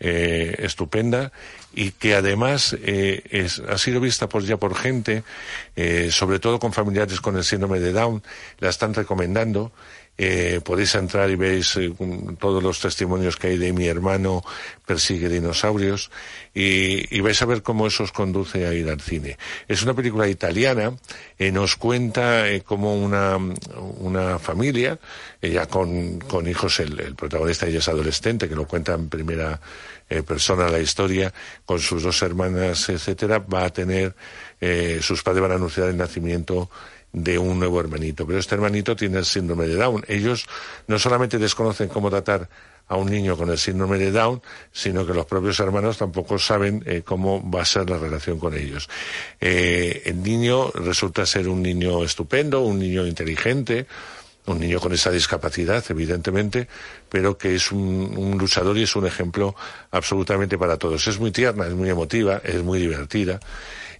eh, 0.00 0.56
estupenda 0.58 1.30
y 1.74 1.90
que 1.92 2.14
además 2.14 2.76
eh, 2.82 3.22
es- 3.30 3.60
ha 3.68 3.78
sido 3.78 4.00
vista 4.00 4.28
por, 4.28 4.44
ya 4.44 4.56
por 4.56 4.74
gente, 4.74 5.24
eh, 5.76 6.08
sobre 6.10 6.38
todo 6.38 6.58
con 6.58 6.72
familiares 6.72 7.20
con 7.20 7.36
el 7.36 7.44
síndrome 7.44 7.80
de 7.80 7.92
Down, 7.92 8.22
la 8.60 8.70
están 8.70 8.94
recomendando. 8.94 9.72
Eh, 10.16 10.60
podéis 10.64 10.94
entrar 10.94 11.28
y 11.28 11.34
veis 11.34 11.74
eh, 11.74 11.92
todos 12.38 12.62
los 12.62 12.78
testimonios 12.78 13.36
que 13.36 13.48
hay 13.48 13.58
de 13.58 13.72
mi 13.72 13.88
hermano 13.88 14.44
persigue 14.86 15.28
dinosaurios 15.28 16.12
y, 16.54 17.20
vais 17.20 17.42
a 17.42 17.46
ver 17.46 17.64
cómo 17.64 17.88
eso 17.88 18.04
os 18.04 18.12
conduce 18.12 18.64
a 18.64 18.72
ir 18.72 18.88
al 18.88 19.00
cine. 19.00 19.36
Es 19.66 19.82
una 19.82 19.92
película 19.92 20.28
italiana, 20.28 20.94
eh, 21.36 21.50
nos 21.50 21.74
cuenta 21.74 22.44
cómo 22.64 22.94
una, 22.94 23.36
una 23.98 24.38
familia, 24.38 25.00
ella 25.42 25.66
con, 25.66 26.20
con 26.20 26.46
hijos, 26.46 26.78
el, 26.78 27.00
el, 27.00 27.16
protagonista 27.16 27.66
ella 27.66 27.80
es 27.80 27.88
adolescente, 27.88 28.48
que 28.48 28.54
lo 28.54 28.68
cuenta 28.68 28.94
en 28.94 29.08
primera 29.08 29.60
persona 30.26 30.68
la 30.68 30.80
historia, 30.80 31.32
con 31.64 31.80
sus 31.80 32.02
dos 32.02 32.22
hermanas, 32.22 32.88
etcétera, 32.88 33.38
va 33.38 33.64
a 33.64 33.72
tener, 33.72 34.14
sus 35.00 35.22
padres 35.22 35.42
van 35.42 35.52
a 35.52 35.54
anunciar 35.56 35.88
el 35.88 35.96
nacimiento 35.96 36.70
de 37.14 37.38
un 37.38 37.58
nuevo 37.58 37.80
hermanito. 37.80 38.26
Pero 38.26 38.38
este 38.38 38.54
hermanito 38.54 38.94
tiene 38.94 39.18
el 39.18 39.24
síndrome 39.24 39.66
de 39.66 39.76
Down. 39.76 40.04
Ellos 40.08 40.46
no 40.88 40.98
solamente 40.98 41.38
desconocen 41.38 41.88
cómo 41.88 42.10
tratar 42.10 42.48
a 42.86 42.96
un 42.96 43.10
niño 43.10 43.36
con 43.36 43.50
el 43.50 43.56
síndrome 43.56 43.98
de 43.98 44.10
Down, 44.10 44.42
sino 44.72 45.06
que 45.06 45.14
los 45.14 45.24
propios 45.24 45.58
hermanos 45.60 45.96
tampoco 45.96 46.38
saben 46.38 46.82
eh, 46.84 47.02
cómo 47.02 47.48
va 47.48 47.62
a 47.62 47.64
ser 47.64 47.88
la 47.88 47.98
relación 47.98 48.38
con 48.38 48.54
ellos. 48.54 48.90
Eh, 49.40 50.02
el 50.04 50.22
niño 50.22 50.70
resulta 50.72 51.24
ser 51.24 51.48
un 51.48 51.62
niño 51.62 52.04
estupendo, 52.04 52.60
un 52.60 52.78
niño 52.78 53.06
inteligente, 53.06 53.86
un 54.46 54.60
niño 54.60 54.78
con 54.80 54.92
esa 54.92 55.10
discapacidad, 55.10 55.82
evidentemente, 55.88 56.68
pero 57.08 57.38
que 57.38 57.54
es 57.54 57.72
un, 57.72 58.14
un, 58.16 58.38
luchador 58.38 58.76
y 58.76 58.82
es 58.82 58.94
un 58.94 59.06
ejemplo 59.06 59.54
absolutamente 59.90 60.58
para 60.58 60.76
todos. 60.76 61.06
Es 61.06 61.18
muy 61.18 61.30
tierna, 61.30 61.66
es 61.66 61.74
muy 61.74 61.88
emotiva, 61.88 62.40
es 62.44 62.62
muy 62.62 62.78
divertida. 62.78 63.40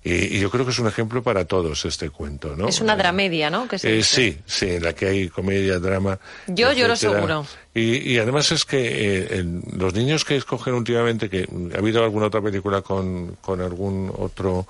Y, 0.06 0.38
yo 0.38 0.50
creo 0.50 0.66
que 0.66 0.70
es 0.70 0.78
un 0.78 0.86
ejemplo 0.86 1.22
para 1.22 1.46
todos 1.46 1.86
este 1.86 2.10
cuento, 2.10 2.54
¿no? 2.54 2.68
Es 2.68 2.82
una 2.82 2.94
dramedia, 2.94 3.48
¿no? 3.48 3.66
Eh, 3.82 4.02
sí, 4.02 4.38
sí, 4.44 4.72
en 4.72 4.82
la 4.82 4.92
que 4.92 5.06
hay 5.06 5.28
comedia, 5.30 5.78
drama. 5.78 6.18
Yo 6.46 6.72
lloro 6.74 6.94
seguro. 6.94 7.46
Y, 7.72 8.12
y, 8.12 8.18
además 8.18 8.52
es 8.52 8.66
que 8.66 9.26
eh, 9.30 9.44
los 9.72 9.94
niños 9.94 10.26
que 10.26 10.36
escogen 10.36 10.74
últimamente, 10.74 11.30
que 11.30 11.48
ha 11.74 11.78
habido 11.78 12.04
alguna 12.04 12.26
otra 12.26 12.42
película 12.42 12.82
con, 12.82 13.36
con 13.40 13.62
algún 13.62 14.12
otro 14.14 14.66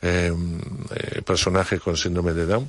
eh, 0.00 0.32
personaje 1.26 1.78
con 1.78 1.98
síndrome 1.98 2.32
de 2.32 2.46
Down, 2.46 2.66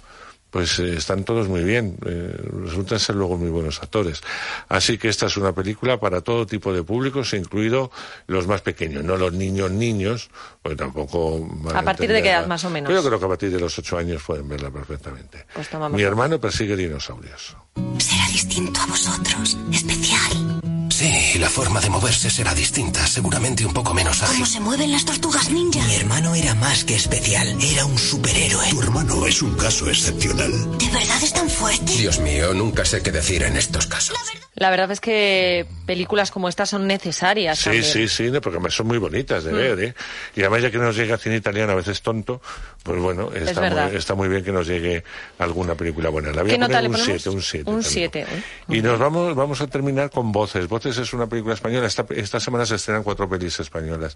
pues 0.52 0.78
eh, 0.80 0.98
están 0.98 1.24
todos 1.24 1.48
muy 1.48 1.64
bien, 1.64 1.98
eh, 2.06 2.36
resultan 2.66 3.00
ser 3.00 3.16
luego 3.16 3.38
muy 3.38 3.50
buenos 3.50 3.82
actores. 3.82 4.22
Así 4.68 4.98
que 4.98 5.08
esta 5.08 5.26
es 5.26 5.38
una 5.38 5.54
película 5.54 6.00
para 6.00 6.22
todo 6.22 6.46
tipo 6.46 6.74
de 6.74 6.84
públicos, 6.84 7.34
incluido 7.34 7.90
los 8.28 8.48
más 8.48 8.62
pequeños, 8.62 9.04
no 9.04 9.18
los 9.18 9.34
niños 9.34 9.72
niños, 9.72 10.30
porque 10.62 10.76
tampoco... 10.76 11.50
¿A 11.74 11.82
partir 11.82 12.12
de 12.12 12.22
qué 12.22 12.30
edad 12.30 12.48
más 12.48 12.64
o 12.66 12.70
menos? 12.70 12.92
Yo 12.92 13.02
creo 13.02 13.18
que 13.18 13.26
a 13.26 13.30
partir 13.30 13.52
de 13.52 13.60
los 13.60 13.80
ocho 13.80 13.98
años 13.98 14.22
pueden 14.22 14.48
verla 14.48 14.70
perfectamente. 14.70 15.46
Pues 15.54 15.70
Mi 15.92 16.04
hermano 16.04 16.40
persigue 16.40 16.76
dinosaurios. 16.76 17.56
Será 17.98 18.28
distinto 18.28 18.80
a 18.82 18.86
vosotros, 18.88 19.58
especial. 19.72 20.61
Sí, 21.02 21.40
la 21.40 21.50
forma 21.50 21.82
de 21.82 21.90
moverse 21.90 22.30
será 22.30 22.54
distinta, 22.54 23.08
seguramente 23.08 23.66
un 23.66 23.74
poco 23.74 23.92
menos 23.92 24.22
ágil. 24.22 24.36
¿Cómo 24.36 24.46
se 24.46 24.60
mueven 24.60 24.92
las 24.92 25.04
tortugas 25.04 25.50
ninja? 25.50 25.84
Mi 25.88 25.96
hermano 25.96 26.36
era 26.36 26.54
más 26.54 26.84
que 26.84 26.96
especial, 26.96 27.58
era 27.60 27.86
un 27.86 27.98
superhéroe. 27.98 28.70
Tu 28.70 28.82
hermano 28.84 29.26
es 29.26 29.42
un 29.42 29.56
caso 29.56 29.90
excepcional. 29.90 30.52
¿De 30.78 30.86
verdad 30.92 31.24
es 31.24 31.34
tan 31.34 31.50
fuerte? 31.50 31.92
Dios 31.98 32.20
mío, 32.20 32.54
nunca 32.54 32.86
sé 32.86 33.02
qué 33.02 33.12
decir 33.12 33.42
en 33.42 33.58
estos 33.58 33.88
casos. 33.88 34.16
La 34.16 34.32
verdad 34.32 34.48
es 34.92 35.00
que 35.00 35.66
películas 35.86 36.32
como 36.32 36.48
estas 36.48 36.70
son 36.70 36.88
necesarias. 36.88 37.60
Sí, 37.60 37.84
sí, 37.84 38.08
sí, 38.08 38.32
porque 38.42 38.70
son 38.70 38.88
muy 38.88 38.98
bonitas 38.98 39.44
de 39.44 39.52
mm. 39.52 39.56
ver, 39.56 39.80
¿eh? 39.80 39.96
Y 40.36 40.42
además 40.42 40.62
ya 40.62 40.72
que 40.72 40.78
nos 40.78 40.96
llega 40.96 41.18
cine 41.18 41.38
italiano 41.38 41.72
a 41.72 41.76
veces 41.76 42.02
tonto, 42.02 42.42
pues 42.84 43.00
bueno, 43.00 43.32
está, 43.34 43.70
muy, 43.70 43.96
está 43.96 44.16
muy, 44.16 44.28
bien 44.28 44.44
que 44.44 44.52
nos 44.52 44.68
llegue 44.68 45.04
alguna 45.40 45.76
película 45.76 46.10
buena. 46.10 46.32
La 46.32 46.44
voy 46.44 46.54
a 46.54 46.60
poner 46.60 46.90
un 46.90 46.98
7, 46.98 47.30
un 47.30 47.42
7. 47.42 47.72
Un 47.72 47.84
7. 47.84 48.20
¿eh? 48.22 48.26
Y 48.70 48.82
nos 48.82 49.00
vamos, 49.00 49.36
vamos 49.36 49.62
a 49.62 49.68
terminar 49.68 50.10
con 50.10 50.32
Voces. 50.32 50.68
Voces 50.68 50.98
es 50.98 51.14
una 51.14 51.28
película 51.28 51.54
española. 51.54 51.88
Esta, 51.88 52.06
esta 52.10 52.40
semana 52.40 52.66
se 52.66 52.76
estrenan 52.76 53.04
cuatro 53.04 53.28
pelis 53.30 53.60
españolas. 53.60 54.16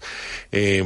Eh, 0.51 0.83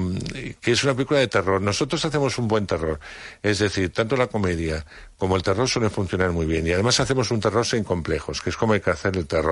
que 0.61 0.72
es 0.72 0.83
una 0.83 0.93
película 0.93 1.19
de 1.19 1.27
terror. 1.27 1.61
Nosotros 1.61 2.03
hacemos 2.05 2.37
un 2.37 2.48
buen 2.48 2.65
terror. 2.65 3.00
Es 3.43 3.59
decir, 3.59 3.91
tanto 3.91 4.15
la 4.15 4.27
comedia 4.27 4.85
como 5.17 5.35
el 5.35 5.43
terror 5.43 5.67
suele 5.67 5.89
funcionar 5.89 6.31
muy 6.31 6.45
bien. 6.45 6.65
Y 6.65 6.72
además 6.72 7.00
hacemos 7.00 7.29
un 7.31 7.39
terror 7.39 7.65
sin 7.65 7.83
complejos, 7.83 8.41
que 8.41 8.50
es 8.50 8.57
como 8.57 8.74
hay 8.74 8.79
que 8.79 8.91
hacer 8.91 9.17
el 9.17 9.27
terror. 9.27 9.49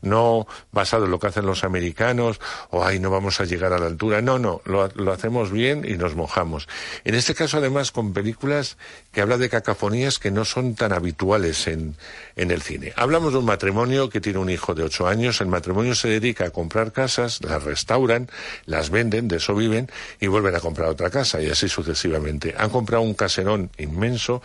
No 0.00 0.46
basado 0.72 1.04
en 1.04 1.10
lo 1.10 1.18
que 1.18 1.26
hacen 1.26 1.46
los 1.46 1.64
americanos, 1.64 2.40
o 2.70 2.84
ay, 2.84 2.98
no 2.98 3.10
vamos 3.10 3.40
a 3.40 3.44
llegar 3.44 3.72
a 3.72 3.78
la 3.78 3.86
altura. 3.86 4.22
No, 4.22 4.38
no, 4.38 4.60
lo, 4.64 4.88
lo 4.94 5.12
hacemos 5.12 5.50
bien 5.50 5.84
y 5.86 5.96
nos 5.96 6.14
mojamos. 6.14 6.68
En 7.04 7.14
este 7.14 7.34
caso, 7.34 7.58
además, 7.58 7.92
con 7.92 8.12
películas 8.12 8.76
que 9.12 9.20
hablan 9.20 9.40
de 9.40 9.48
cacofonías 9.48 10.18
que 10.18 10.30
no 10.30 10.44
son 10.44 10.74
tan 10.74 10.92
habituales 10.92 11.66
en, 11.66 11.96
en 12.36 12.50
el 12.50 12.62
cine. 12.62 12.92
Hablamos 12.96 13.32
de 13.32 13.38
un 13.40 13.44
matrimonio 13.44 14.08
que 14.08 14.20
tiene 14.20 14.38
un 14.38 14.50
hijo 14.50 14.74
de 14.74 14.84
ocho 14.84 15.06
años. 15.06 15.40
El 15.40 15.48
matrimonio 15.48 15.94
se 15.94 16.08
dedica 16.08 16.46
a 16.46 16.50
comprar 16.50 16.92
casas, 16.92 17.40
las 17.42 17.62
restauran, 17.62 18.28
las 18.64 18.90
venden, 18.90 19.28
de 19.28 19.36
eso 19.36 19.54
viven, 19.54 19.90
y 20.20 20.26
vuelven 20.28 20.54
a 20.54 20.60
comprar 20.60 20.88
otra 20.88 21.10
casa, 21.10 21.40
y 21.42 21.50
así 21.50 21.68
sucesivamente. 21.68 22.54
Han 22.56 22.70
comprado 22.70 23.02
un 23.02 23.14
caserón 23.14 23.70
inmenso, 23.78 24.42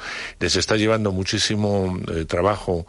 está 0.58 0.76
llevando 0.76 1.12
muchísimo 1.12 1.98
eh, 2.14 2.26
trabajo 2.26 2.86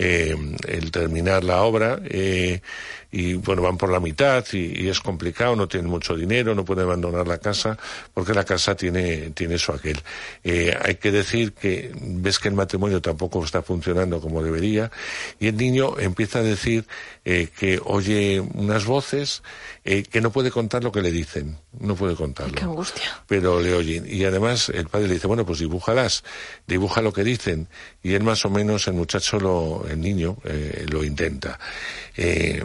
eh, 0.00 0.36
el 0.68 0.92
terminar 0.92 1.42
la 1.42 1.62
obra 1.62 1.98
eh, 2.04 2.60
y 3.10 3.34
bueno, 3.34 3.62
van 3.62 3.76
por 3.76 3.90
la 3.90 3.98
mitad 3.98 4.44
y, 4.52 4.88
es 4.88 5.00
complicado, 5.00 5.56
no 5.56 5.66
tienen 5.66 5.90
mucho 5.90 6.14
dinero, 6.14 6.54
no 6.54 6.64
pueden 6.64 6.84
abandonar 6.84 7.26
la 7.26 7.38
casa 7.38 7.76
porque 8.14 8.32
la 8.32 8.44
casa 8.44 8.76
tiene, 8.76 9.30
tiene 9.30 9.56
eso 9.56 9.72
aquel. 9.72 9.98
hay 10.44 10.94
que 10.96 11.10
decir 11.10 11.52
que 11.52 11.90
ves 12.00 12.38
que 12.38 12.48
el 12.48 12.54
matrimonio 12.54 13.02
tampoco 13.02 13.44
está 13.44 13.62
funcionando 13.62 14.20
como 14.20 14.40
debería 14.40 14.90
y 15.40 15.48
el 15.48 15.56
niño 15.56 15.98
empieza 15.98 16.38
a 16.38 16.42
decir 16.42 16.84
que 17.24 17.80
oye 17.84 18.40
unas 18.40 18.84
voces 18.84 19.42
que 19.84 20.20
no 20.20 20.30
puede 20.30 20.50
contar 20.50 20.84
lo 20.84 20.92
que 20.92 21.02
le 21.02 21.10
dicen, 21.10 21.58
no 21.80 21.94
puede 21.96 22.14
contarlo. 22.14 22.54
Qué 22.54 22.64
angustia. 22.64 23.22
Pero 23.26 23.60
le 23.60 23.74
oyen. 23.74 24.06
Y 24.08 24.24
además 24.24 24.68
el 24.68 24.88
padre 24.88 25.08
le 25.08 25.14
dice, 25.14 25.26
bueno, 25.26 25.46
pues 25.46 25.58
dibújalas, 25.58 26.24
dibuja 26.66 27.02
lo 27.02 27.12
que 27.12 27.24
dicen. 27.24 27.68
Y 28.02 28.14
él 28.14 28.22
más 28.22 28.44
o 28.44 28.50
menos, 28.50 28.86
el 28.88 28.94
muchacho, 28.94 29.38
lo, 29.38 29.87
el 29.90 30.00
niño, 30.00 30.38
eh, 30.44 30.86
lo 30.90 31.04
intenta. 31.04 31.58
Eh, 32.16 32.64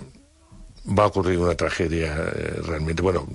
va 0.85 1.03
a 1.03 1.07
ocurrir 1.07 1.39
una 1.39 1.55
tragedia 1.55 2.13
eh, 2.13 2.59
realmente. 2.65 3.01
Bueno, 3.01 3.27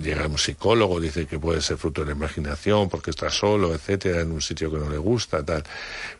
llega 0.00 0.26
un 0.26 0.38
psicólogo, 0.38 1.00
dice 1.00 1.26
que 1.26 1.38
puede 1.38 1.60
ser 1.62 1.78
fruto 1.78 2.02
de 2.02 2.08
la 2.08 2.12
imaginación 2.12 2.88
porque 2.88 3.10
está 3.10 3.30
solo, 3.30 3.74
etcétera, 3.74 4.20
en 4.20 4.32
un 4.32 4.42
sitio 4.42 4.70
que 4.70 4.78
no 4.78 4.90
le 4.90 4.98
gusta, 4.98 5.44
tal. 5.44 5.64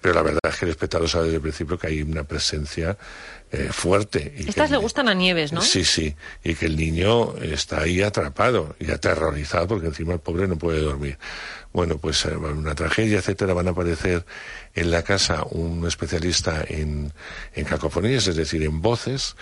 Pero 0.00 0.14
la 0.14 0.22
verdad 0.22 0.40
es 0.48 0.56
que 0.56 0.64
el 0.64 0.70
espectador 0.70 1.08
sabe 1.08 1.24
desde 1.24 1.36
el 1.36 1.42
principio 1.42 1.78
que 1.78 1.88
hay 1.88 2.02
una 2.02 2.24
presencia 2.24 2.96
eh, 3.52 3.68
fuerte. 3.72 4.32
Y 4.38 4.48
Estas 4.48 4.70
le 4.70 4.78
gustan 4.78 5.08
a 5.08 5.14
Nieves, 5.14 5.52
¿no? 5.52 5.60
Sí, 5.60 5.84
sí. 5.84 6.14
Y 6.42 6.54
que 6.54 6.66
el 6.66 6.76
niño 6.76 7.34
está 7.42 7.82
ahí 7.82 8.00
atrapado 8.00 8.74
y 8.78 8.90
aterrorizado 8.90 9.68
porque 9.68 9.88
encima 9.88 10.14
el 10.14 10.20
pobre 10.20 10.48
no 10.48 10.56
puede 10.56 10.80
dormir. 10.80 11.18
Bueno, 11.72 11.98
pues 11.98 12.24
eh, 12.24 12.36
una 12.36 12.74
tragedia, 12.74 13.18
etcétera, 13.18 13.52
van 13.52 13.68
a 13.68 13.72
aparecer 13.72 14.24
en 14.74 14.90
la 14.90 15.02
casa 15.02 15.44
un 15.50 15.86
especialista 15.86 16.64
en, 16.66 17.12
en 17.54 17.64
cacofonías, 17.64 18.26
es 18.28 18.36
decir, 18.36 18.62
en 18.62 18.80
voces, 18.80 19.36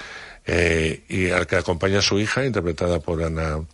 eh, 0.51 1.03
y 1.11 1.29
al 1.29 1.47
que 1.47 1.57
acompaña 1.57 1.99
a 1.99 2.03
su 2.03 2.19
hija, 2.19 2.47
interpretada 2.47 3.01
por 3.01 3.23
Ana 3.23 3.67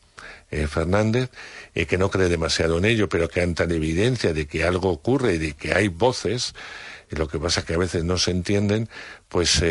eh, 0.50 0.66
Fernández, 0.66 1.30
eh, 1.72 1.86
que 1.86 1.96
no 1.96 2.10
cree 2.10 2.28
demasiado 2.28 2.78
en 2.78 2.84
ello, 2.84 3.08
pero 3.08 3.28
que 3.28 3.42
ante 3.42 3.64
la 3.68 3.74
evidencia 3.74 4.32
de 4.32 4.46
que 4.46 4.64
algo 4.64 4.90
ocurre 4.90 5.34
y 5.34 5.38
de 5.38 5.52
que 5.52 5.72
hay 5.72 5.86
voces, 5.86 6.52
y 7.12 7.14
lo 7.14 7.28
que 7.28 7.38
pasa 7.38 7.60
es 7.60 7.66
que 7.66 7.74
a 7.74 7.78
veces 7.78 8.02
no 8.02 8.18
se 8.18 8.32
entienden, 8.32 8.88
pues 9.28 9.62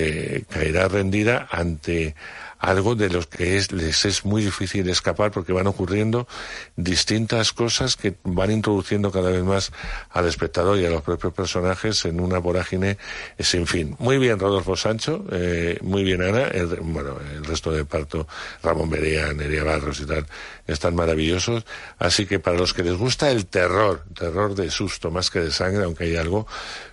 caerá 0.50 0.88
rendida 0.88 1.46
ante 1.52 2.16
algo 2.63 2.95
de 2.95 3.10
los 3.10 3.28
que 3.28 3.58
es, 3.58 3.73
les 3.73 4.06
es 4.06 4.23
muy 4.23 4.41
difícil 4.41 4.88
escapar 4.88 5.32
porque 5.32 5.52
van 5.52 5.67
ocurriendo 5.67 6.30
distintas 6.78 7.52
cosas 7.52 7.97
que 7.97 8.15
van 8.23 8.52
introduciendo 8.52 9.12
cada 9.12 9.32
vez 9.32 9.43
más 9.43 9.73
al 10.10 10.28
espectador 10.28 10.80
y 10.80 10.86
a 10.86 10.89
los 10.89 11.02
propios 11.02 11.34
personajes 11.34 12.06
en 12.06 12.21
una 12.21 12.38
vorágine 12.38 12.97
sin 13.38 13.67
fin. 13.67 13.97
Muy 13.99 14.17
bien 14.17 14.39
Rodolfo 14.39 14.78
Sancho, 14.78 15.26
eh, 15.32 15.78
muy 15.82 16.06
bien 16.06 16.21
Ana, 16.21 16.47
el, 16.47 16.67
bueno, 16.82 17.17
el 17.36 17.43
resto 17.43 17.69
de 17.69 17.84
parto, 17.84 18.30
Ramón 18.63 18.89
Berea, 18.89 19.34
Nerea 19.34 19.65
Barros 19.65 19.99
y 19.99 20.06
tal, 20.06 20.26
están 20.65 20.95
maravillosos. 20.95 21.65
Así 21.99 22.26
que 22.26 22.39
para 22.39 22.58
los 22.58 22.73
que 22.73 22.84
les 22.84 22.95
gusta 22.95 23.30
el 23.30 23.45
terror, 23.47 24.06
terror 24.17 24.56
de 24.56 24.71
susto 24.71 25.12
más 25.12 25.30
que 25.30 25.39
de 25.39 25.52
sangre, 25.52 25.84
aunque 25.84 26.06
hay 26.06 26.15
algo, 26.15 26.47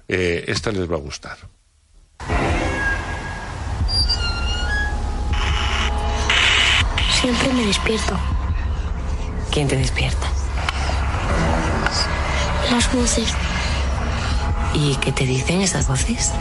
eh, 0.09 0.47
esta 0.49 0.73
les 0.73 0.91
va 0.91 0.97
a 0.97 0.99
gustar. 0.99 1.39
Siempre 7.21 7.53
me 7.53 7.67
despierto. 7.67 8.19
¿Quién 9.51 9.69
te 9.69 9.77
despierta? 9.77 10.27
Las 12.71 12.91
voces. 12.95 13.35
¿Y 14.73 14.95
qué 14.97 15.13
te 15.13 15.27
dicen 15.27 15.61
esas 15.61 15.87
voces? 15.87 16.33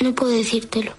No 0.00 0.14
puedo 0.14 0.30
decírtelo. 0.30 0.92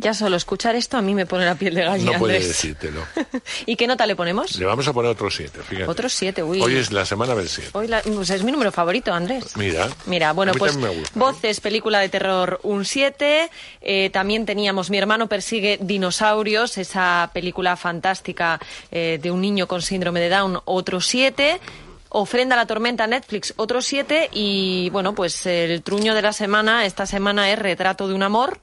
Ya 0.00 0.14
solo 0.14 0.36
escuchar 0.36 0.76
esto 0.76 0.96
a 0.96 1.02
mí 1.02 1.14
me 1.14 1.26
pone 1.26 1.44
la 1.44 1.54
piel 1.54 1.74
de 1.74 1.82
gallina. 1.84 2.16
No 2.18 2.26
decírtelo. 2.26 3.02
¿Y 3.66 3.76
qué 3.76 3.86
nota 3.86 4.06
le 4.06 4.16
ponemos? 4.16 4.56
Le 4.56 4.64
vamos 4.64 4.88
a 4.88 4.94
poner 4.94 5.10
otro 5.10 5.30
7, 5.30 5.60
fíjate. 5.62 5.90
Otro 5.90 6.08
7, 6.08 6.42
uy. 6.42 6.62
Hoy 6.62 6.76
es 6.76 6.90
la 6.90 7.04
semana 7.04 7.34
del 7.34 7.48
7. 7.48 7.70
Hoy 7.74 7.86
la- 7.86 8.00
pues 8.02 8.30
es 8.30 8.42
mi 8.42 8.50
número 8.50 8.72
favorito, 8.72 9.12
Andrés. 9.12 9.56
Mira. 9.58 9.88
Mira, 10.06 10.32
bueno, 10.32 10.52
pues 10.56 10.76
gusta. 10.78 10.90
Voces, 11.14 11.60
película 11.60 12.00
de 12.00 12.08
terror, 12.08 12.60
un 12.62 12.86
7. 12.86 13.50
Eh, 13.82 14.10
también 14.10 14.46
teníamos 14.46 14.88
Mi 14.88 14.96
hermano 14.96 15.28
persigue 15.28 15.78
dinosaurios, 15.82 16.78
esa 16.78 17.30
película 17.34 17.76
fantástica 17.76 18.58
eh, 18.90 19.18
de 19.20 19.30
un 19.30 19.40
niño 19.42 19.68
con 19.68 19.82
síndrome 19.82 20.20
de 20.20 20.30
Down, 20.30 20.60
otro 20.64 21.00
7. 21.02 21.60
Ofrenda 22.08 22.54
a 22.54 22.58
la 22.58 22.66
tormenta 22.66 23.06
Netflix, 23.06 23.52
otro 23.56 23.82
7. 23.82 24.30
Y 24.32 24.88
bueno, 24.90 25.14
pues 25.14 25.44
el 25.46 25.82
truño 25.82 26.14
de 26.14 26.22
la 26.22 26.32
semana, 26.32 26.86
esta 26.86 27.06
semana 27.06 27.52
es 27.52 27.58
Retrato 27.58 28.08
de 28.08 28.14
un 28.14 28.22
amor, 28.22 28.58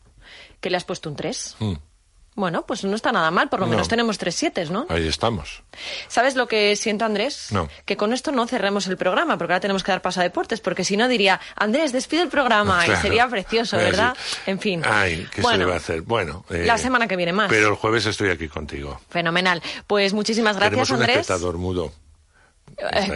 que 0.61 0.69
le 0.69 0.77
has 0.77 0.83
puesto 0.83 1.09
un 1.09 1.15
3. 1.15 1.55
Mm, 1.59 1.73
Bueno, 2.35 2.67
pues 2.67 2.83
no 2.83 2.95
está 2.95 3.11
nada 3.11 3.31
mal, 3.31 3.49
por 3.49 3.59
lo 3.61 3.65
No. 3.65 3.71
menos 3.71 3.87
tenemos 3.87 4.19
tres 4.19 4.35
7, 4.35 4.65
¿no? 4.65 4.85
Ahí 4.89 5.07
estamos. 5.07 5.63
¿Sabes 6.07 6.35
lo 6.35 6.47
que 6.47 6.75
siento, 6.75 7.03
Andrés? 7.03 7.47
No. 7.51 7.67
Que 7.83 7.97
con 7.97 8.13
esto 8.13 8.31
no 8.31 8.45
cerremos 8.45 8.85
el 8.85 8.95
programa, 8.95 9.39
porque 9.39 9.53
ahora 9.53 9.59
tenemos 9.61 9.81
que 9.83 9.91
dar 9.91 10.03
paso 10.03 10.19
a 10.19 10.23
deportes, 10.23 10.61
porque 10.61 10.83
si 10.83 10.97
no 10.97 11.07
diría, 11.07 11.39
Andrés, 11.55 11.91
despide 11.93 12.21
el 12.21 12.27
programa, 12.29 12.83
Claro. 12.85 12.99
y 12.99 13.01
sería 13.01 13.27
precioso, 13.27 13.77
¿verdad? 13.77 14.15
sí. 14.23 14.37
En 14.45 14.59
fin. 14.59 14.83
Ay, 14.85 15.27
¿qué 15.31 15.37
se 15.37 15.41
Bueno, 15.41 15.57
le 15.57 15.65
va 15.65 15.73
a 15.73 15.77
hacer? 15.77 16.01
Bueno. 16.03 16.45
eh, 16.51 16.63
La 16.67 16.77
semana 16.77 17.07
que 17.07 17.15
viene 17.15 17.33
más. 17.33 17.49
Pero 17.49 17.69
el 17.69 17.73
jueves 17.75 18.05
estoy 18.05 18.29
aquí 18.29 18.47
contigo. 18.47 19.01
Fenomenal. 19.09 19.63
Pues 19.87 20.13
muchísimas 20.13 20.57
gracias, 20.57 20.69
Tenemos 20.69 20.89
un 20.91 20.97
Andrés. 20.97 21.17
espectador 21.21 21.57
mudo. 21.57 21.91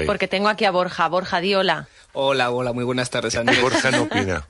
Porque 0.05 0.27
tengo 0.27 0.49
aquí 0.49 0.65
a 0.65 0.71
Borja. 0.71 1.07
Borja, 1.07 1.39
di 1.39 1.55
hola. 1.55 1.87
Hola, 2.13 2.51
hola, 2.51 2.73
muy 2.73 2.83
buenas 2.83 3.09
tardes, 3.09 3.35
Andrés. 3.35 3.61
Borja 3.61 3.91
no 3.91 4.03
opina. 4.03 4.47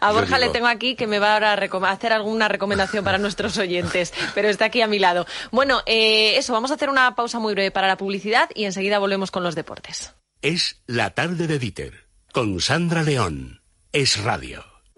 A 0.00 0.12
Borja 0.12 0.38
le 0.38 0.48
tengo 0.50 0.68
aquí 0.68 0.94
que 0.94 1.06
me 1.06 1.18
va 1.18 1.34
ahora 1.34 1.52
a 1.52 1.90
hacer 1.90 2.12
alguna 2.12 2.48
recomendación 2.48 3.04
para 3.04 3.18
nuestros 3.18 3.58
oyentes, 3.58 4.12
pero 4.34 4.48
está 4.48 4.66
aquí 4.66 4.80
a 4.80 4.86
mi 4.86 4.98
lado. 4.98 5.26
Bueno, 5.50 5.82
eh, 5.86 6.36
eso, 6.36 6.52
vamos 6.52 6.70
a 6.70 6.74
hacer 6.74 6.88
una 6.88 7.14
pausa 7.14 7.38
muy 7.38 7.54
breve 7.54 7.70
para 7.70 7.88
la 7.88 7.96
publicidad 7.96 8.48
y 8.54 8.64
enseguida 8.64 8.98
volvemos 8.98 9.30
con 9.30 9.42
los 9.42 9.54
deportes. 9.54 10.14
Es 10.42 10.80
la 10.86 11.10
tarde 11.10 11.46
de 11.46 11.58
Dieter, 11.58 12.06
con 12.32 12.60
Sandra 12.60 13.02
León. 13.02 13.62
Es 13.92 14.22
radio. 14.22 14.69